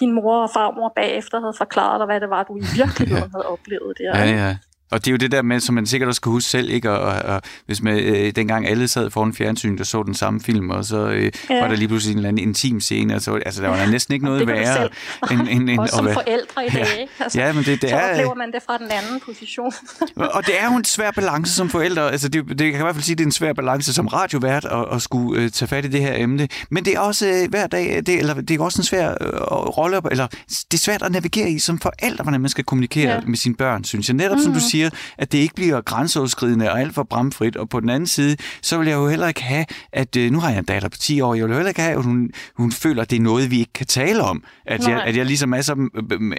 [0.00, 3.46] din mor og farmor bagefter havde forklaret dig, hvad det var, du i virkeligheden havde
[3.46, 4.18] oplevet der.
[4.18, 4.56] Ja, ja.
[4.90, 6.90] Og det er jo det der med, som man sikkert også kan huske selv, ikke?
[6.90, 10.40] Og, og, og hvis man, øh, dengang alle sad foran fjernsyn, der så den samme
[10.40, 11.60] film, og så øh, ja.
[11.60, 13.90] var der lige pludselig en eller anden intim scene, og så, altså der var der
[13.90, 14.88] næsten ikke noget værre.
[15.30, 17.00] End, end, end, også som forældre i dag, ja.
[17.00, 17.12] ikke?
[17.20, 19.72] Altså, ja, men det, det så er, oplever man det fra den anden position.
[20.36, 22.94] og det er jo en svær balance som forældre, altså det, det kan i hvert
[22.94, 25.84] fald sige, det er en svær balance som radiovært at, at skulle øh, tage fat
[25.84, 28.64] i det her emne, men det er også øh, hver dag, det, eller det er
[28.64, 32.40] også en svær øh, rolle, eller det er svært at navigere i som forældre, hvordan
[32.40, 33.20] man skal kommunikere ja.
[33.26, 34.16] med sine børn, synes jeg.
[34.16, 34.42] Netop mm-hmm.
[34.44, 34.68] som du mhm.
[34.78, 37.56] Siger, at det ikke bliver grænseoverskridende og alt for bramfrit.
[37.56, 40.40] Og på den anden side, så vil jeg jo heller ikke have, at øh, nu
[40.40, 42.72] har jeg en datter på 10 år, jeg vil heller ikke have, at hun, hun
[42.72, 44.44] føler, at det er noget, vi ikke kan tale om.
[44.66, 45.74] At, jeg, at jeg ligesom er så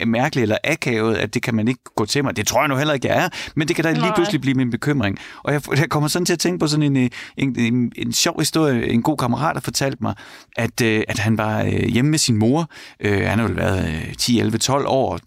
[0.07, 2.37] mærkelig eller akavet, at det kan man ikke gå til mig.
[2.37, 4.15] Det tror jeg nu heller ikke, jeg er, men det kan da lige Nej.
[4.15, 5.17] pludselig blive min bekymring.
[5.43, 8.13] Og jeg, jeg kommer sådan til at tænke på sådan en, øh, en, en, en
[8.13, 8.87] sjov historie.
[8.87, 10.13] En god kammerat har fortalt mig,
[10.57, 12.69] at, øh, at han var hjemme med sin mor.
[13.03, 15.19] han har jo været 10, 11, 12 år,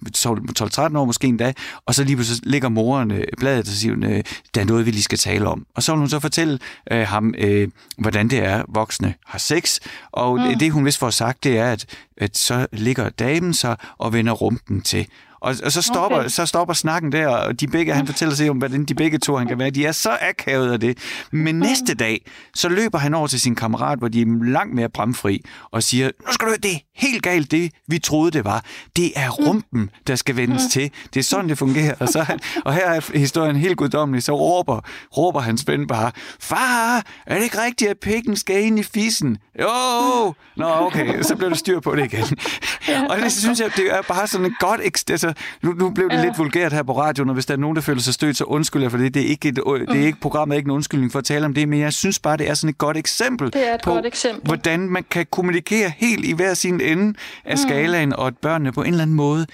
[0.90, 1.52] 12-13 år måske endda,
[1.86, 2.68] og så lige pludselig ligger
[3.08, 4.24] moren bladet og siger, øh,
[4.54, 5.66] der er noget, vi lige skal tale om.
[5.74, 6.58] Og så vil hun så fortælle
[6.92, 9.78] øh, ham, øh, hvordan det er, voksne har sex.
[10.12, 10.58] Og mm.
[10.58, 11.86] det, hun vist får sagt, det er, at,
[12.16, 15.06] at så ligger damen så og vender rumpen til.
[15.40, 16.28] Og, og så, stopper, okay.
[16.28, 19.36] så stopper snakken der, og de begge, han fortæller sig om, hvordan de begge to
[19.36, 19.70] han kan være.
[19.70, 20.98] De er så akavet af det.
[21.30, 24.88] Men næste dag, så løber han over til sin kammerat, hvor de er langt mere
[24.88, 28.64] bramfri, og siger, nu skal du høre, det helt galt det, vi troede det var.
[28.96, 29.46] Det er mm.
[29.46, 30.70] rumpen, der skal vendes mm.
[30.70, 30.90] til.
[31.14, 31.94] Det er sådan, det fungerer.
[32.00, 34.22] Og, så han, og her er historien helt guddommelig.
[34.22, 34.80] Så råber,
[35.16, 39.38] råber hans ven bare, far, er det ikke rigtigt, at pikken skal ind i fissen?
[39.60, 40.34] Jo!
[40.56, 42.24] Nå, okay, så blev det styr på det igen.
[43.10, 44.80] og det synes jeg, det er bare sådan et godt...
[45.10, 45.32] Altså,
[45.62, 47.82] nu, nu blev det lidt vulgært her på radioen, og hvis der er nogen, der
[47.82, 49.14] føler sig stødt, så undskyld jeg for det.
[49.14, 50.00] Det er ikke, et, det er mm.
[50.00, 52.36] ikke programmet er ikke en undskyldning for at tale om det, men jeg synes bare,
[52.36, 54.46] det er sådan et godt eksempel det er et på, godt eksempel.
[54.46, 57.56] hvordan man kan kommunikere helt i hver sin ende af mm.
[57.56, 59.46] skalaen, og at børnene på en eller anden måde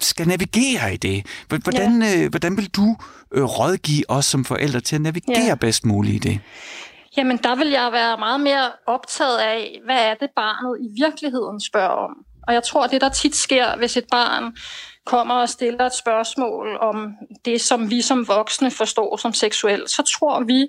[0.00, 1.26] skal navigere i det.
[1.48, 2.24] Hvordan, ja.
[2.24, 2.96] øh, hvordan vil du
[3.32, 5.54] øh, rådgive os som forældre til at navigere ja.
[5.54, 6.40] bedst muligt i det?
[7.16, 11.60] Jamen, der vil jeg være meget mere optaget af, hvad er det barnet i virkeligheden
[11.60, 12.10] spørger om.
[12.48, 14.56] Og jeg tror, det der tit sker, hvis et barn
[15.04, 17.12] kommer og stiller et spørgsmål om
[17.44, 20.68] det, som vi som voksne forstår som seksuelt, så tror vi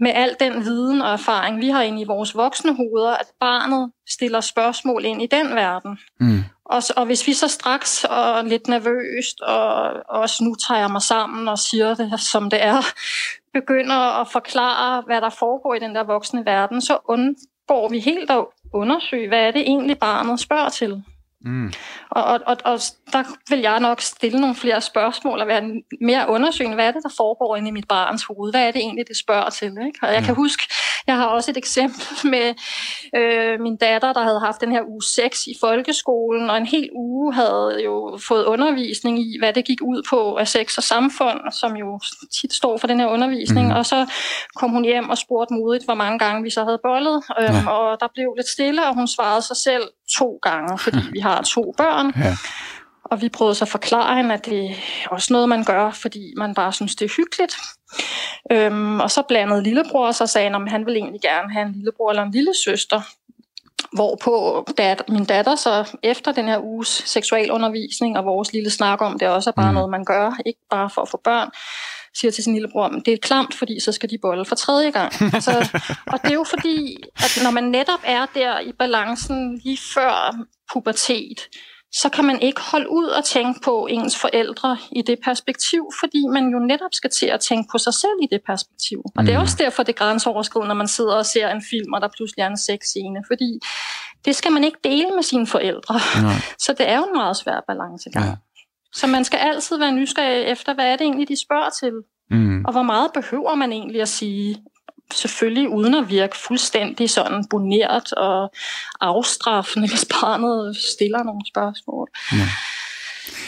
[0.00, 3.92] med al den viden og erfaring, vi har inde i vores voksne hoveder, at barnet
[4.08, 5.98] stiller spørgsmål ind i den verden.
[6.20, 6.44] Mm.
[6.64, 11.02] Og, og hvis vi så straks og lidt nervøst, og også nu tager jeg mig
[11.02, 12.80] sammen og siger det, som det er,
[13.60, 18.30] begynder at forklare, hvad der foregår i den der voksne verden, så undgår vi helt
[18.30, 21.04] at undersøge, hvad er det egentlig barnet spørger til.
[21.40, 21.72] Mm.
[22.10, 22.80] Og, og, og, og
[23.12, 26.74] der vil jeg nok stille nogle flere spørgsmål og være mere undersøgende.
[26.74, 28.52] Hvad er det, der foregår inde i mit barns hoved?
[28.52, 29.66] Hvad er det egentlig, det spørger til?
[29.86, 29.98] Ikke?
[30.02, 30.62] Og jeg kan huske,
[31.06, 32.54] jeg har også et eksempel med
[33.16, 36.88] øh, min datter, der havde haft den her uge 6 i folkeskolen, og en hel
[36.94, 41.40] uge havde jo fået undervisning i, hvad det gik ud på af sex og samfund,
[41.52, 42.00] som jo
[42.40, 43.66] tit står for den her undervisning.
[43.66, 43.74] Mm.
[43.74, 44.06] Og så
[44.56, 47.70] kom hun hjem og spurgte modigt, hvor mange gange vi så havde bollet, øh, ja.
[47.70, 49.82] og der blev lidt stille, og hun svarede sig selv
[50.18, 52.12] to gange, fordi vi har to børn.
[52.16, 52.36] Ja.
[53.10, 56.32] Og vi prøvede så at forklare hende, at det er også noget, man gør, fordi
[56.36, 57.56] man bare synes, det er hyggeligt.
[58.52, 62.10] Øhm, og så blandede lillebror og sagde, at han ville egentlig gerne have en lillebror
[62.10, 63.00] eller en lille søster.
[63.92, 69.18] Hvorpå dat, min datter så efter den her uges seksualundervisning og vores lille snak om,
[69.18, 69.74] det også er bare mm.
[69.74, 71.50] noget, man gør, ikke bare for at få børn,
[72.14, 75.12] siger til sin lillebror, det er klamt, fordi så skal de bolle for tredje gang.
[75.42, 75.80] Så,
[76.12, 80.36] og det er jo fordi, at når man netop er der i balancen lige før
[80.72, 81.48] pubertet,
[82.02, 86.26] så kan man ikke holde ud og tænke på ens forældre i det perspektiv, fordi
[86.26, 88.98] man jo netop skal til at tænke på sig selv i det perspektiv.
[89.04, 89.26] Og mm.
[89.26, 89.42] det er mm.
[89.42, 92.42] også derfor, det er grænseoverskridende, når man sidder og ser en film, og der pludselig
[92.42, 93.60] er en sexscene, fordi
[94.24, 95.94] det skal man ikke dele med sine forældre.
[96.22, 96.32] Nej.
[96.64, 98.26] Så det er jo en meget svær balancegang.
[98.26, 98.34] Ja.
[98.92, 101.92] Så man skal altid være nysgerrig efter, hvad er det egentlig, de spørger til?
[102.30, 102.64] Mm.
[102.64, 104.62] Og hvor meget behøver man egentlig at sige?
[105.14, 108.52] Selvfølgelig uden at virke fuldstændig sådan boneret og
[109.00, 112.08] afstraffende, hvis barnet stiller nogle spørgsmål.
[112.32, 112.48] Ja.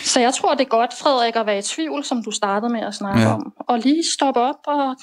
[0.05, 2.81] Så jeg tror, det er godt, Frederik, at være i tvivl, som du startede med
[2.81, 3.35] at snakke ja.
[3.35, 3.53] om.
[3.59, 4.97] Og lige stoppe op og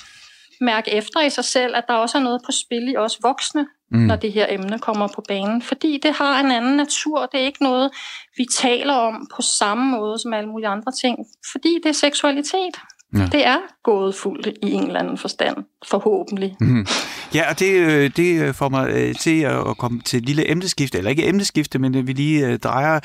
[0.61, 3.67] mærke efter i sig selv, at der også er noget på spil i os voksne,
[3.91, 3.99] mm.
[3.99, 5.61] når det her emne kommer på banen.
[5.61, 7.25] Fordi det har en anden natur.
[7.25, 7.91] Det er ikke noget,
[8.37, 11.17] vi taler om på samme måde som alle mulige andre ting.
[11.51, 12.75] Fordi det er seksualitet.
[13.15, 13.25] Ja.
[13.31, 15.57] Det er gået fuldt i en eller anden forstand,
[15.87, 16.55] forhåbentlig.
[16.59, 16.87] Mm.
[17.33, 20.97] Ja, og det, øh, det får mig øh, til at komme til et lille emneskifte,
[20.97, 22.99] eller ikke emneskifte, men øh, vi lige drejer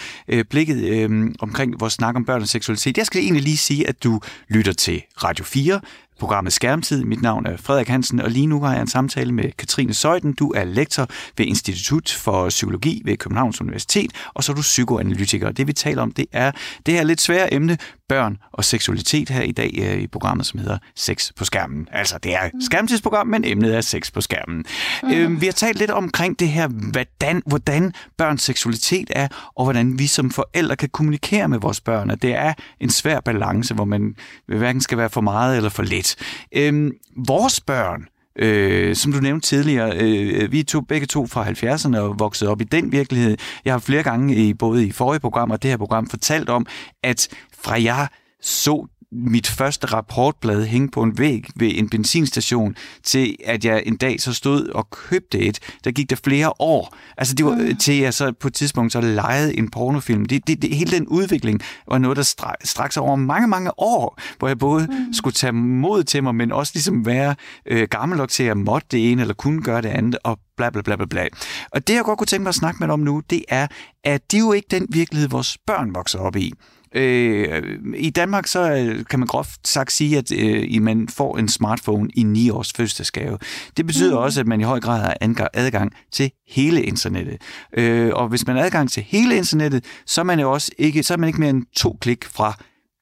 [0.50, 2.98] blikket omkring vores snak om børn og seksualitet.
[2.98, 5.80] Jeg skal egentlig lige sige, at du lytter til Radio 4,
[6.20, 7.04] programmet Skærmtid.
[7.04, 10.32] Mit navn er Frederik Hansen, og lige nu har jeg en samtale med Katrine Søjden.
[10.32, 11.08] Du er lektor
[11.38, 15.50] ved Institut for Psykologi ved Københavns Universitet, og så er du psykoanalytiker.
[15.50, 16.52] Det vi taler om, det er
[16.86, 17.78] det her lidt svære emne,
[18.10, 21.88] børn og seksualitet her i dag øh, i programmet, som hedder Sex på skærmen.
[21.92, 24.64] Altså, det er skærmtidsprogram, men emnet er sex på skærmen.
[25.02, 25.10] Mm.
[25.10, 29.98] Øhm, vi har talt lidt omkring det her, hvordan, hvordan børns seksualitet er, og hvordan
[29.98, 32.10] vi som forældre kan kommunikere med vores børn.
[32.10, 34.14] At det er en svær balance, hvor man
[34.46, 36.09] hverken skal være for meget eller for lidt.
[36.52, 38.06] Øhm, vores børn,
[38.36, 42.48] Øh, som du nævnte tidligere, øh, vi er to, begge to fra 70'erne og vokset
[42.48, 43.36] op i den virkelighed.
[43.64, 46.66] Jeg har flere gange i både i forrige program og det her program fortalt om,
[47.02, 47.28] at
[47.64, 48.08] fra jeg
[48.42, 53.96] så mit første rapportblad hænge på en væg ved en benzinstation, til at jeg en
[53.96, 55.58] dag så stod og købte et.
[55.84, 56.96] Der gik der flere år.
[57.16, 57.76] Altså det var mm.
[57.76, 60.24] til jeg så på et tidspunkt så lejede en pornofilm.
[60.24, 64.20] Det, det, det, hele den udvikling var noget, der strak, straks over mange, mange år,
[64.38, 65.12] hvor jeg både mm.
[65.12, 67.34] skulle tage mod til mig, men også ligesom være
[67.66, 70.70] øh, gammel nok til at måtte det ene, eller kunne gøre det andet, og bla
[70.70, 71.26] bla bla bla bla.
[71.70, 73.66] Og det jeg godt kunne tænke mig at snakke med dig om nu, det er,
[74.04, 76.52] at det er jo ikke den virkelighed, vores børn vokser op i.
[76.94, 81.48] Øh, I Danmark så øh, kan man groft sagt sige, at øh, man får en
[81.48, 83.38] smartphone i 9 års fødselsdagsgave.
[83.76, 84.22] Det betyder mm.
[84.22, 85.16] også, at man i høj grad har
[85.54, 87.42] adgang til hele internettet.
[87.72, 91.02] Øh, og hvis man har adgang til hele internettet, så er man jo også ikke,
[91.02, 92.54] så er man ikke mere end to klik fra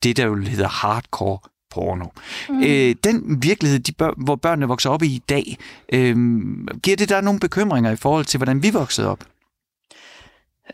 [0.02, 1.38] det, der jo hedder hardcore
[1.70, 2.06] porno.
[2.48, 2.62] Mm.
[2.62, 5.58] Øh, den virkelighed, de bør, hvor børnene vokser op i i dag,
[5.92, 6.16] øh,
[6.82, 9.24] giver det der nogle bekymringer i forhold til, hvordan vi voksede op?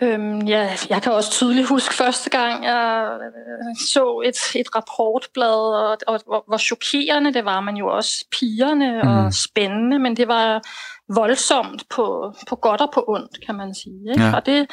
[0.01, 5.74] Øhm, ja, jeg kan også tydeligt huske første gang, jeg øh, så et, et rapportblad,
[5.84, 9.09] og, og hvor, hvor chokerende det var, men jo også pigerne mm.
[9.09, 10.61] og spændende, men det var
[11.14, 14.11] voldsomt på, på godt og på ondt, kan man sige.
[14.11, 14.24] Ikke?
[14.24, 14.34] Ja.
[14.34, 14.66] Og det,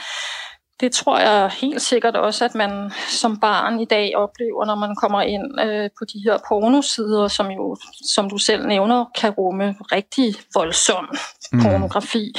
[0.80, 4.96] det tror jeg helt sikkert også, at man som barn i dag oplever, når man
[4.96, 7.78] kommer ind øh, på de her pornosider, som jo,
[8.14, 11.10] som du selv nævner, kan rumme rigtig voldsom
[11.52, 11.62] mm.
[11.62, 12.34] pornografi.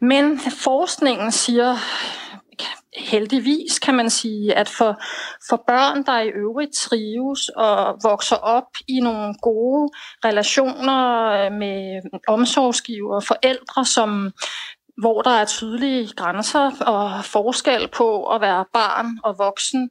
[0.00, 1.76] Men forskningen siger
[2.96, 5.02] heldigvis, kan man sige, at for,
[5.48, 9.90] for børn, der i øvrigt trives og vokser op i nogle gode
[10.24, 14.32] relationer øh, med omsorgsgiver og forældre, som,
[14.98, 19.90] hvor der er tydelige grænser og forskel på at være barn og voksen,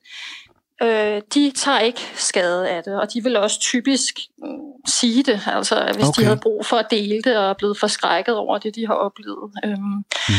[0.82, 4.48] øh, de tager ikke skade af det, og de vil også typisk mm,
[4.88, 6.22] sige det, altså hvis okay.
[6.22, 8.94] de havde brug for at dele det og er blevet forskrækket over det, de har
[8.94, 9.52] oplevet.
[9.66, 10.36] Øhm, mm.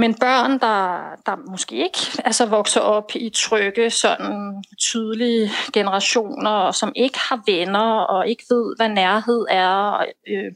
[0.00, 6.92] Men børn, der, der måske ikke altså vokser op i trygge, sådan tydelige generationer, som
[6.96, 10.52] ikke har venner og ikke ved, hvad nærhed er, og øh,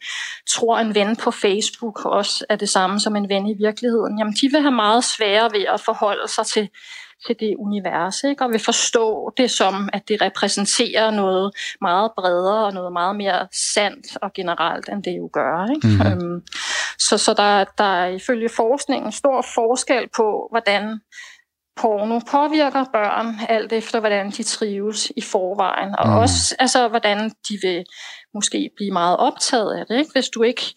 [0.50, 4.34] tror en ven på Facebook også er det samme som en ven i virkeligheden, jamen
[4.34, 6.68] de vil have meget sværere ved at forholde sig til
[7.26, 8.44] til det univers, ikke?
[8.44, 13.48] og vil forstå det som, at det repræsenterer noget meget bredere og noget meget mere
[13.74, 15.66] sandt og generelt, end det jo gør.
[15.74, 15.86] Ikke?
[15.86, 16.24] Mm-hmm.
[16.24, 16.42] Øhm,
[16.98, 21.00] så så der, der er ifølge forskningen stor forskel på, hvordan
[21.76, 26.16] porno påvirker børn, alt efter hvordan de trives i forvejen, og mm.
[26.16, 27.84] også altså, hvordan de vil
[28.34, 29.98] måske blive meget optaget af det.
[29.98, 30.10] Ikke?
[30.12, 30.74] Hvis du ikke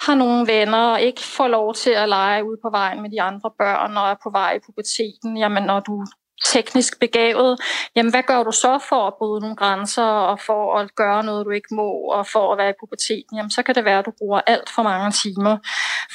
[0.00, 3.22] har nogle venner og ikke får lov til at lege ude på vejen med de
[3.22, 6.06] andre børn og er på vej i puberteten, jamen når du
[6.44, 7.58] teknisk begavet,
[7.96, 11.46] jamen hvad gør du så for at bryde nogle grænser og for at gøre noget,
[11.46, 14.06] du ikke må, og for at være i puberteten, jamen så kan det være, at
[14.06, 15.56] du bruger alt for mange timer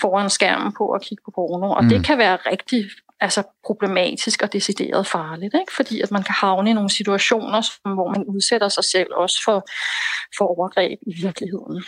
[0.02, 1.90] foran skærmen på at kigge på porno, og mm.
[1.90, 2.86] det kan være rigtig
[3.20, 5.74] altså problematisk og decideret farligt, ikke?
[5.76, 7.62] fordi at man kan havne i nogle situationer,
[7.96, 9.68] hvor man udsætter sig selv også for,
[10.38, 11.84] for overgreb i virkeligheden.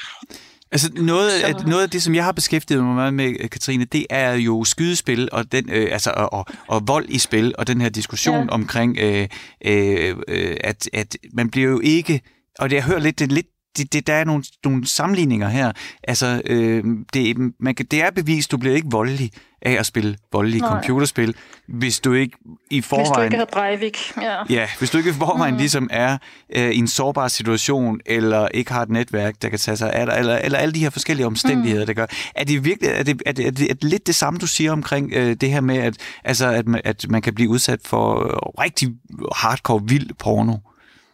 [0.73, 4.05] Altså noget, af, noget af det, som jeg har beskæftiget mig meget med, Katrine, det
[4.09, 7.81] er jo skydespil og, den, øh, altså, og, og, og vold i spil, og den
[7.81, 8.49] her diskussion ja.
[8.49, 9.27] omkring, øh,
[9.65, 10.15] øh,
[10.63, 12.21] at, at man bliver jo ikke,
[12.59, 13.47] og det jeg hører lidt, det er lidt
[13.77, 15.71] det, det, der er nogle, nogle sammenligninger her.
[16.03, 19.31] Altså, øh, det, man kan, det er bevist, du bliver ikke voldelig
[19.65, 20.71] af at spille voldelige Nej.
[20.71, 21.35] computerspil,
[21.67, 22.37] hvis du ikke
[22.69, 23.07] i forvejen...
[23.07, 24.35] Hvis du ikke har Breivik, ja.
[24.49, 25.57] Ja, hvis du ikke i forvejen mm.
[25.57, 26.17] ligesom er
[26.55, 30.05] øh, i en sårbar situation, eller ikke har et netværk, der kan tage sig af
[30.05, 31.87] dig, eller, eller alle de her forskellige omstændigheder, mm.
[31.87, 32.05] der gør.
[32.35, 34.47] Er det virkelig er det, er det, er det, er det lidt det samme, du
[34.47, 37.79] siger omkring øh, det her med, at, altså, at, man, at man kan blive udsat
[37.85, 38.89] for øh, rigtig
[39.35, 40.57] hardcore vild porno?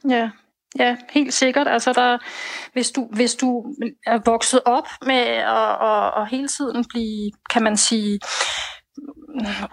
[0.10, 0.30] Ja,
[0.78, 1.67] Ja, helt sikkert.
[1.67, 2.17] Altså der,
[2.74, 7.63] hvis, du, hvis du er vokset op med at, at, at hele tiden blive, kan
[7.63, 8.20] man sige,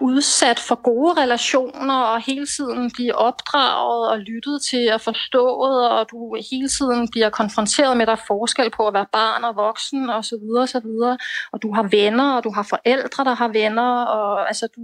[0.01, 6.07] udsat for gode relationer og hele tiden bliver opdraget og lyttet til og forstået, og
[6.11, 9.55] du hele tiden bliver konfronteret med, at der er forskel på at være barn og
[9.55, 11.17] voksen og så videre og så videre.
[11.51, 14.81] Og du har venner, og du har forældre, der har venner, og altså du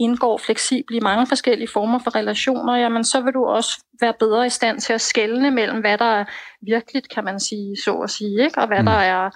[0.00, 4.46] indgår fleksibelt i mange forskellige former for relationer, jamen så vil du også være bedre
[4.46, 6.24] i stand til at skelne mellem, hvad der er
[6.62, 8.60] virkeligt, kan man sige, så at sige, ikke?
[8.60, 8.86] og hvad mm.
[8.86, 9.30] der er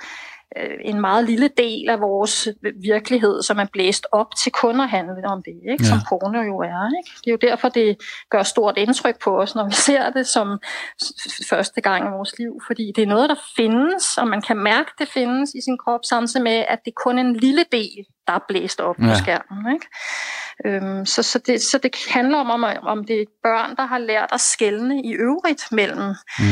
[0.84, 2.48] en meget lille del af vores
[2.82, 5.84] virkelighed, som er blæst op til kun at handle om det, ikke?
[5.84, 6.02] som ja.
[6.08, 6.98] porno jo er.
[6.98, 7.10] Ikke?
[7.24, 7.96] Det er jo derfor, det
[8.30, 10.58] gør stort indtryk på os, når vi ser det som
[11.48, 14.90] første gang i vores liv, fordi det er noget, der findes, og man kan mærke,
[14.98, 18.32] det findes i sin krop, samtidig med, at det kun er en lille del, der
[18.32, 19.08] er blæst op ja.
[19.08, 19.74] på skærmen.
[19.74, 19.86] Ikke?
[20.66, 24.28] Øhm, så, så, det, så det handler om, om, det er børn, der har lært
[24.32, 26.44] at skelne i øvrigt mellem mm.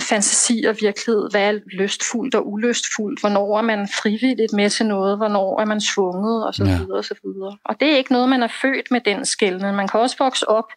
[0.00, 1.30] fantasi og virkelighed.
[1.30, 3.20] Hvad er lystfuldt og ulystfuldt?
[3.20, 5.16] Hvornår er man frivilligt med til noget?
[5.16, 6.46] Hvornår er man svunget?
[6.46, 6.78] Og så ja.
[6.78, 7.56] videre og så videre.
[7.64, 9.76] Og det er ikke noget, man er født med den skældning.
[9.76, 10.72] Man kan også vokse op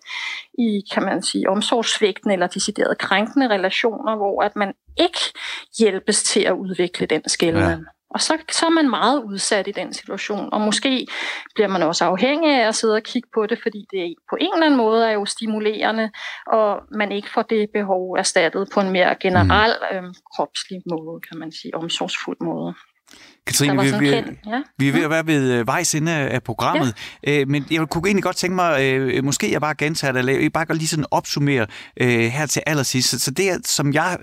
[0.54, 5.20] i, kan man sige, omsorgsvægten eller deciderede krænkende relationer, hvor at man ikke
[5.80, 7.70] hjælpes til at udvikle den skældning.
[7.70, 7.99] Ja.
[8.10, 11.08] Og så, så er man meget udsat i den situation, og måske
[11.56, 14.54] bliver man også afhængig af at sidde og kigge på det, fordi det på en
[14.54, 16.12] eller anden måde er jo stimulerende,
[16.48, 19.98] og man ikke får det behov erstattet på en mere generel mm.
[19.98, 22.74] øhm, kropslig måde, kan man sige, omsorgsfuld måde.
[23.48, 24.24] Katrine, vi, vi, ja.
[24.78, 26.94] vi er ved at være ved øh, vejs ende af programmet,
[27.28, 27.40] ja.
[27.40, 30.52] øh, men jeg kunne egentlig godt tænke mig, øh, måske jeg bare gentager det, jeg
[30.54, 31.66] bare lige sådan opsummere
[32.00, 33.10] her til allersidst.
[33.10, 34.18] Så, så det, som jeg,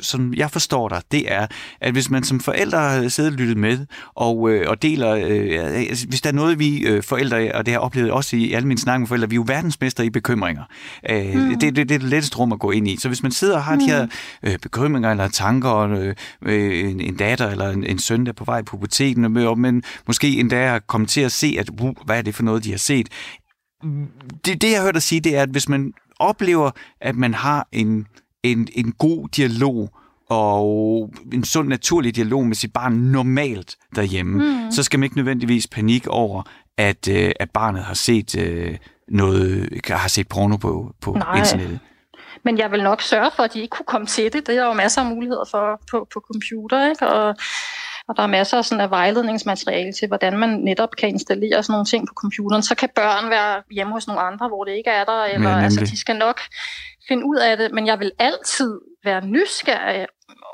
[0.00, 1.46] som jeg forstår dig, det er,
[1.80, 6.20] at hvis man som forældre har siddet og lyttet med, og, og deler, altså, hvis
[6.20, 9.08] der er noget, vi forældre, og det har oplevet også i alle mine snakke med
[9.08, 10.62] forældre, vi er jo verdensmester i bekymringer.
[11.08, 11.58] Mm.
[11.58, 12.96] det, det, det er det letteste rum at gå ind i.
[13.00, 13.80] Så hvis man sidder og har mm.
[13.80, 14.06] de her
[14.42, 15.74] øh, bekymringer eller tanker,
[16.42, 20.40] øh, en, en datter eller en, en søn, der er på vej puberteten, men måske
[20.40, 22.78] endda har kommet til at se, at uh, hvad er det for noget, de har
[22.78, 23.08] set.
[24.44, 27.34] Det, det jeg har hørt dig sige, det er, at hvis man oplever, at man
[27.34, 28.06] har en,
[28.42, 29.90] en, en god dialog,
[30.30, 34.70] og en sund, naturlig dialog med sit barn normalt derhjemme, mm.
[34.70, 36.42] så skal man ikke nødvendigvis panik over,
[36.78, 38.76] at, øh, at barnet har set øh,
[39.08, 41.38] noget, har set porno på, på Nej.
[41.38, 41.78] internettet.
[42.44, 44.46] Men jeg vil nok sørge for, at de ikke kunne komme til det.
[44.46, 47.08] Det er jo masser af muligheder for på, på computer, ikke?
[47.08, 47.36] Og
[48.08, 51.72] og der er masser af, sådan af vejledningsmateriale til, hvordan man netop kan installere sådan
[51.72, 52.62] nogle ting på computeren.
[52.62, 55.62] Så kan børn være hjemme hos nogle andre, hvor det ikke er der, eller ja,
[55.64, 56.40] altså, de skal nok
[57.08, 57.72] finde ud af det.
[57.72, 60.06] Men jeg vil altid være nysgerrig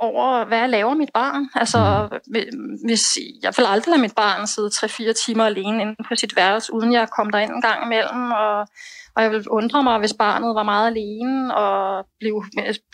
[0.05, 1.49] over, hvad jeg laver mit barn.
[1.55, 2.79] Altså, mm.
[2.87, 6.73] hvis jeg vil aldrig lade mit barn sidde 3-4 timer alene inde på sit værelse,
[6.73, 8.69] uden jeg kom derind en gang imellem, og
[9.17, 12.45] og jeg ville undre mig, hvis barnet var meget alene og blev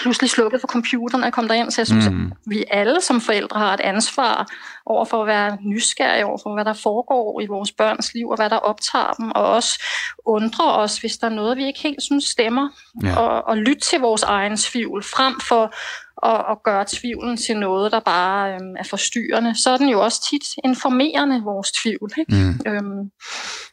[0.00, 1.70] pludselig slukket for computeren og kom derind.
[1.70, 2.26] Så jeg synes, mm.
[2.26, 4.46] at vi alle som forældre har et ansvar
[4.86, 8.36] over for at være nysgerrige over for, hvad der foregår i vores børns liv og
[8.36, 9.30] hvad der optager dem.
[9.34, 9.82] Og også
[10.26, 12.68] undre os, hvis der er noget, vi ikke helt synes stemmer.
[13.02, 13.16] Ja.
[13.16, 15.74] Og, og lytte til vores egen tvivl frem for
[16.22, 20.00] og, og gøre tvivlen til noget, der bare øhm, er forstyrrende, så er den jo
[20.00, 22.10] også tit informerende, vores tvivl.
[22.18, 22.34] Ikke?
[22.34, 22.72] Mm.
[22.72, 23.10] Øhm,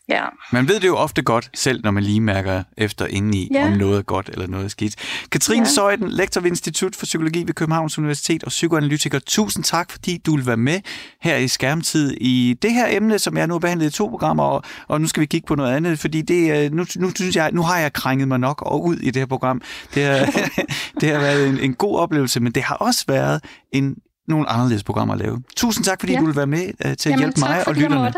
[0.09, 0.23] ja.
[0.51, 3.65] Man ved det jo ofte godt selv, når man lige mærker efter indeni, ja.
[3.65, 4.95] om noget er godt eller noget er skidt.
[5.31, 5.69] Katrine ja.
[5.69, 9.19] Søjden, lektor ved Institut for Psykologi ved Københavns Universitet og psykoanalytiker.
[9.19, 10.79] Tusind tak, fordi du vil være med
[11.21, 14.43] her i Skærmtid i det her emne, som jeg nu har behandlet i to programmer,
[14.43, 17.51] og, og nu skal vi kigge på noget andet, fordi det, nu, nu, synes jeg,
[17.51, 19.61] nu har jeg krænget mig nok og ud i det her program.
[19.95, 20.25] Det har,
[21.01, 23.95] det har været en, en god oplevelse, men det har også været en,
[24.27, 25.43] nogle anderledes programmer at lave.
[25.55, 26.19] Tusind tak, fordi ja.
[26.19, 28.13] du vil være med uh, til at Jamen, hjælpe mig og lytterne.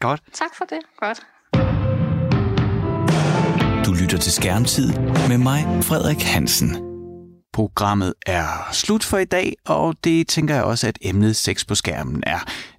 [0.00, 0.22] Godt.
[0.32, 0.78] Tak for det.
[0.98, 1.20] Godt.
[3.86, 4.92] Du lytter til Skærmtid
[5.28, 6.93] med mig, Frederik Hansen.
[7.54, 11.74] Programmet er slut for i dag, og det tænker jeg også, at emnet sex på
[11.74, 12.38] skærmen er.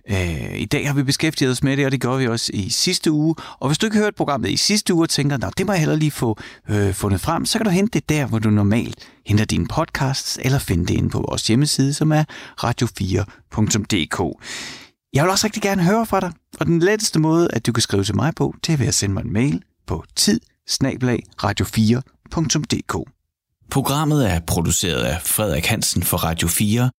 [0.10, 2.70] Øh, I dag har vi beskæftiget os med det, og det gjorde vi også i
[2.70, 3.36] sidste uge.
[3.60, 5.72] Og hvis du ikke har hørt programmet i sidste uge og tænker, at det må
[5.72, 6.38] jeg heller lige få
[6.70, 10.40] øh, fundet frem, så kan du hente det der, hvor du normalt henter dine podcasts,
[10.42, 12.24] eller finde det inde på vores hjemmeside, som er
[12.64, 14.46] radio4.dk.
[15.14, 17.82] Jeg vil også rigtig gerne høre fra dig, og den letteste måde, at du kan
[17.82, 20.40] skrive til mig på, det er ved at sende mig en mail på tid
[21.44, 23.15] radio4.dk.
[23.72, 26.90] Programmet er produceret af Frederik Hansen for Radio 4